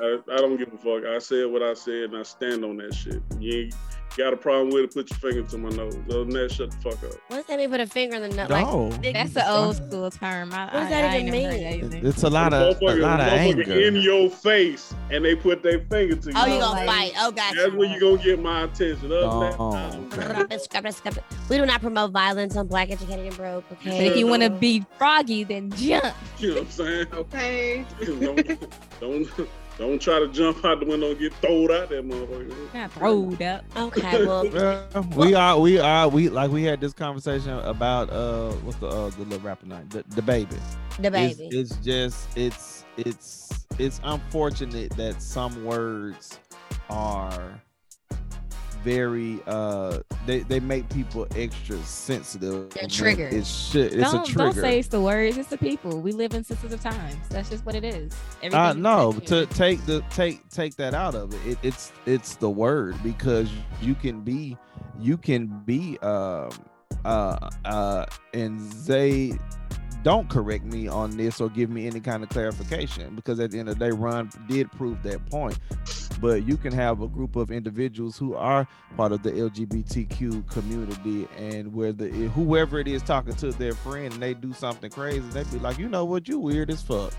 [0.00, 1.08] I, I don't give a fuck.
[1.08, 3.22] I said what I said and I stand on that shit.
[3.38, 3.74] You ain't
[4.16, 5.96] got a problem with it, put your finger to my nose.
[6.08, 7.18] Other than that, shut the fuck up.
[7.28, 7.70] What does that mean?
[7.70, 8.48] Put a finger in the nose.
[8.48, 8.88] No.
[9.02, 10.52] Like, That's the old school term.
[10.52, 12.02] I, What does that I even ain't never heard mean?
[12.02, 12.08] that.
[12.08, 13.38] It's a lot of a Motherfucker- lot of motherfucker
[13.68, 13.80] anger.
[13.80, 16.34] in your face and they put their finger to you.
[16.36, 17.12] oh, you gonna fight?
[17.18, 17.56] Oh, gotcha.
[17.56, 19.06] That's where you gonna get my attention.
[19.12, 20.22] Other than that, Oh, I don't oh, care.
[20.24, 21.24] Scrap it, scrap it, scrap it.
[21.48, 23.64] We do not promote violence on Black Educated and Broke.
[23.68, 24.06] But Okay.
[24.08, 26.14] if you want to be froggy, then jump.
[26.38, 27.06] You know what I'm saying?
[27.12, 27.84] okay.
[28.04, 28.68] don't,
[29.00, 29.48] don't
[29.78, 32.74] don't try to jump out the window and get thrown out that motherfucker.
[32.74, 33.64] Not throwed up.
[33.76, 34.26] Okay.
[34.26, 34.46] Well,
[34.92, 38.88] Yeah, we are we are we like we had this conversation about uh what's the
[38.88, 40.56] uh the little rapper name the, the baby
[40.98, 41.56] the it's, baby.
[41.56, 46.38] it's just it's it's it's unfortunate that some words
[46.90, 47.60] are
[48.82, 53.32] very uh they they make people extra sensitive They're triggered.
[53.32, 55.36] it should it's don't, a don't say it's the words.
[55.36, 56.00] It's the people.
[56.00, 57.28] We live in sensitive times.
[57.28, 58.12] That's just what it is.
[58.52, 61.52] uh no is to take the take take that out of it.
[61.52, 64.56] it it's it's the word because you can be
[64.98, 66.50] you can be um
[67.04, 69.32] uh uh and they
[70.02, 73.58] don't correct me on this or give me any kind of clarification because at the
[73.58, 75.58] end of the day ron did prove that point.
[76.20, 81.28] But you can have a group of individuals who are part of the lgbtq community
[81.36, 85.20] and where the whoever it is talking to their friend and they do something crazy
[85.30, 86.28] they'd be like you know what?
[86.28, 87.12] You weird as fuck.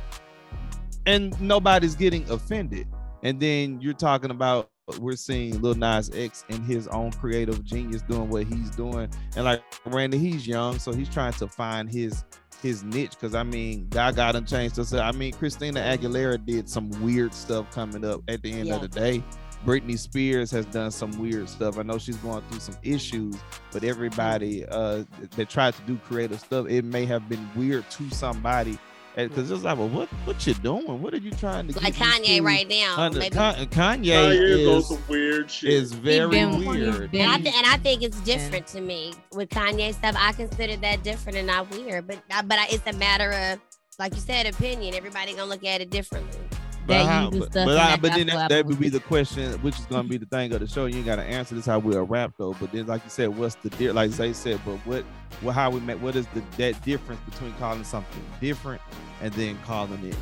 [1.05, 2.87] And nobody's getting offended.
[3.23, 4.69] And then you're talking about
[4.99, 9.45] we're seeing Lil Nas X in his own creative genius doing what he's doing, and
[9.45, 12.23] like Randy, he's young, so he's trying to find his
[12.61, 13.11] his niche.
[13.11, 14.75] Because I mean, God got him changed.
[14.85, 18.75] So I mean, Christina Aguilera did some weird stuff coming up at the end Yeah.
[18.75, 19.23] of the day.
[19.65, 21.77] Britney Spears has done some weird stuff.
[21.79, 23.35] I know she's going through some issues,
[23.71, 25.03] but everybody uh
[25.37, 28.77] that tried to do creative stuff, it may have been weird to somebody
[29.15, 31.01] because it's like, well, what what you doing?
[31.01, 32.95] What are you trying to like Kanye right now?
[32.97, 33.19] Under.
[33.29, 35.69] Con- Kanye, Kanye is weird shit.
[35.71, 37.13] Is very been- weird.
[37.13, 40.15] And I, th- and I think it's different to me with Kanye stuff.
[40.17, 43.59] I consider that different and not weird, but but I, it's a matter of,
[43.99, 44.95] like you said, opinion.
[44.95, 46.39] Everybody gonna look at it differently.
[46.85, 49.53] But, That how, but, stuff but, I, but then that, that would be the question,
[49.61, 50.85] which is gonna be the thing of the show.
[50.85, 52.55] You ain't gotta answer this how we'll rap though.
[52.59, 54.59] But then, like you said, what's the di- like Zay said?
[54.65, 55.05] But what,
[55.39, 55.99] what how we met?
[56.01, 58.81] What is the that difference between calling something different
[59.21, 60.15] and then calling it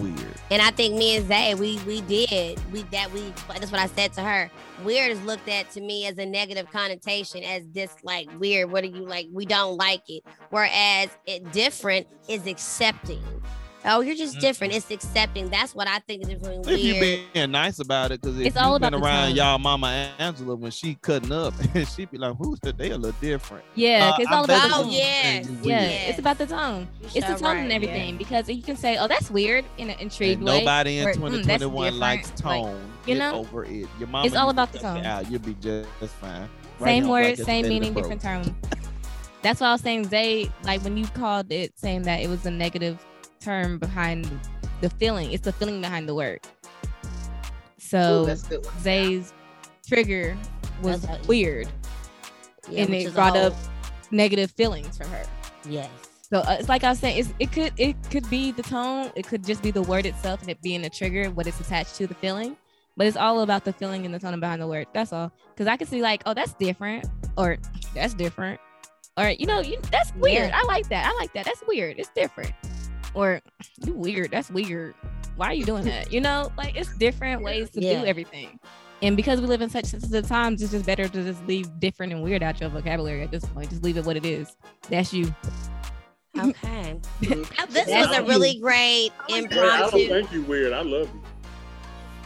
[0.00, 0.34] weird?
[0.50, 3.86] And I think me and Zay, we we did we that we that's what I
[3.88, 4.50] said to her.
[4.84, 8.72] Weird is looked at to me as a negative connotation, as this like weird.
[8.72, 9.26] What are you like?
[9.30, 10.22] We don't like it.
[10.48, 13.22] Whereas it different is accepting.
[13.84, 14.74] Oh, you're just different.
[14.74, 15.48] It's accepting.
[15.50, 16.66] That's what I think is different.
[16.68, 17.00] If you
[17.32, 19.36] being nice about it, because It's all about the around tone.
[19.36, 22.72] y'all mama Angela when she cutting up, and she be like, "Who's the?
[22.72, 24.90] They a little different." Yeah, Uh, it's I all about the Oh tone.
[24.92, 25.92] yeah, it's Yeah, weird.
[26.10, 26.88] it's about the tone.
[27.02, 27.74] You It's the tone right, and yeah.
[27.76, 30.58] everything because you can say, "Oh, that's weird" in an intrigued And way.
[30.58, 32.92] nobody in or, "Mm, 2021 likes different." Like, tone.
[33.06, 33.34] you Get know?
[33.38, 33.86] over it.
[34.00, 35.02] Your mama It's all used to about the cut tone.
[35.04, 35.30] you Out.
[35.30, 36.48] You'll be just, just fine.
[36.80, 38.56] Right same now, word, Black same meaning, different tone.
[39.40, 42.44] That's why I was saying Zay, like when you called it saying that it was
[42.44, 42.98] a negative
[43.40, 44.28] term behind
[44.80, 45.32] the feeling.
[45.32, 46.40] It's the feeling behind the word.
[47.78, 48.60] So Ooh, that's a.
[48.80, 49.32] Zay's
[49.86, 50.36] trigger
[50.82, 51.68] was That's weird,
[52.68, 53.54] Yeah, and it brought all- up
[54.10, 55.24] negative feelings from her.
[55.68, 55.90] Yes.
[56.20, 59.10] So uh, it's like I was saying, it's, it could it could be the tone,
[59.16, 61.96] it could just be the word itself and it being a trigger, what it's attached
[61.96, 62.56] to the feeling.
[62.96, 64.88] But it's all about the feeling and the tone behind the word.
[64.92, 65.32] That's all.
[65.54, 67.56] Because I can see like, oh, that's different, or
[67.94, 68.60] that's different,
[69.16, 70.48] or you know, you, that's weird.
[70.48, 70.60] Yeah.
[70.60, 71.06] I like that.
[71.06, 71.46] I like that.
[71.46, 71.98] That's weird.
[71.98, 72.52] It's different.
[73.14, 73.40] Or
[73.84, 74.30] you weird.
[74.30, 74.94] That's weird.
[75.36, 76.12] Why are you doing that?
[76.12, 78.00] You know, like it's different ways to Yeah.
[78.00, 78.58] do everything.
[79.02, 82.12] And because we live in such sensitive times, it's just better to just leave different
[82.12, 83.70] and weird out your vocabulary at this point.
[83.70, 84.56] Just leave it what it is.
[84.90, 85.32] That's you.
[86.38, 87.00] Okay.
[87.22, 87.68] Mhm.
[87.70, 88.28] this That's was a you.
[88.28, 90.72] really great Hey, I don't think you weird.
[90.72, 91.22] I love you.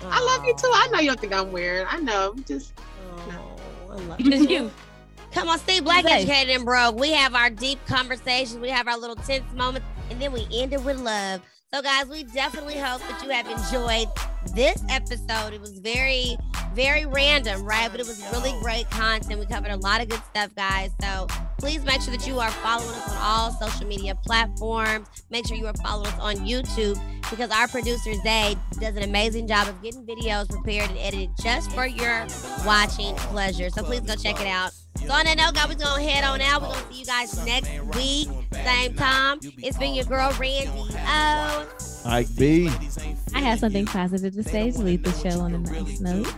[0.05, 0.71] I love you too.
[0.73, 1.87] I know you don't think I'm weird.
[1.89, 2.35] I know.
[2.47, 2.73] Just
[3.29, 3.57] Oh,
[3.91, 4.71] I love You just you.
[5.33, 6.13] Come on, stay Black Zay.
[6.23, 6.97] Educated and Broke.
[6.99, 8.59] We have our deep conversations.
[8.59, 11.41] We have our little tense moments, and then we end it with love.
[11.73, 14.07] So, guys, we definitely hope that you have enjoyed
[14.55, 15.55] this episode.
[15.55, 16.37] It was very,
[16.75, 17.91] very random, right?
[17.91, 19.41] But it was really great content.
[19.41, 20.91] We covered a lot of good stuff, guys.
[21.01, 21.27] So
[21.59, 25.09] please make sure that you are following us on all social media platforms.
[25.31, 27.01] Make sure you are following us on YouTube
[27.31, 31.73] because our producer Zay does an amazing job of getting videos prepared and edited just
[31.73, 32.27] for your
[32.67, 33.71] watching pleasure.
[33.71, 34.73] So please go check it out.
[35.07, 36.63] So on that note, guys, we're gonna head on out.
[36.63, 39.41] We're gonna see you guys next week, same time.
[39.59, 40.71] It's been your girl Randy.
[41.07, 41.69] Oh,
[42.07, 42.71] Ike B.
[43.35, 46.33] I have something positive to say to leave the show on a nice note.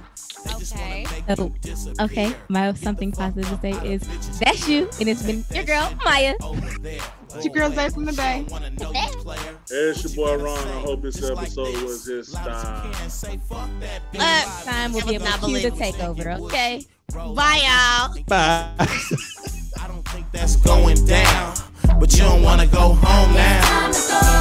[0.55, 1.07] okay.
[1.37, 1.53] So,
[2.01, 4.03] okay, my something positive to say is
[4.39, 6.35] that's you, and it's been your girl Maya.
[6.41, 8.47] it's your girl Zay from the Bay.
[9.71, 10.59] It's your boy Ron.
[10.69, 12.93] I hope this episode was his time.
[14.19, 16.31] Uh, Time will be able Not to take over.
[16.33, 16.87] Okay.
[17.13, 18.23] Bye, y'all.
[18.27, 18.71] Bye.
[18.79, 21.55] I don't think that's going down.
[22.01, 24.35] But you don't wanna go home now.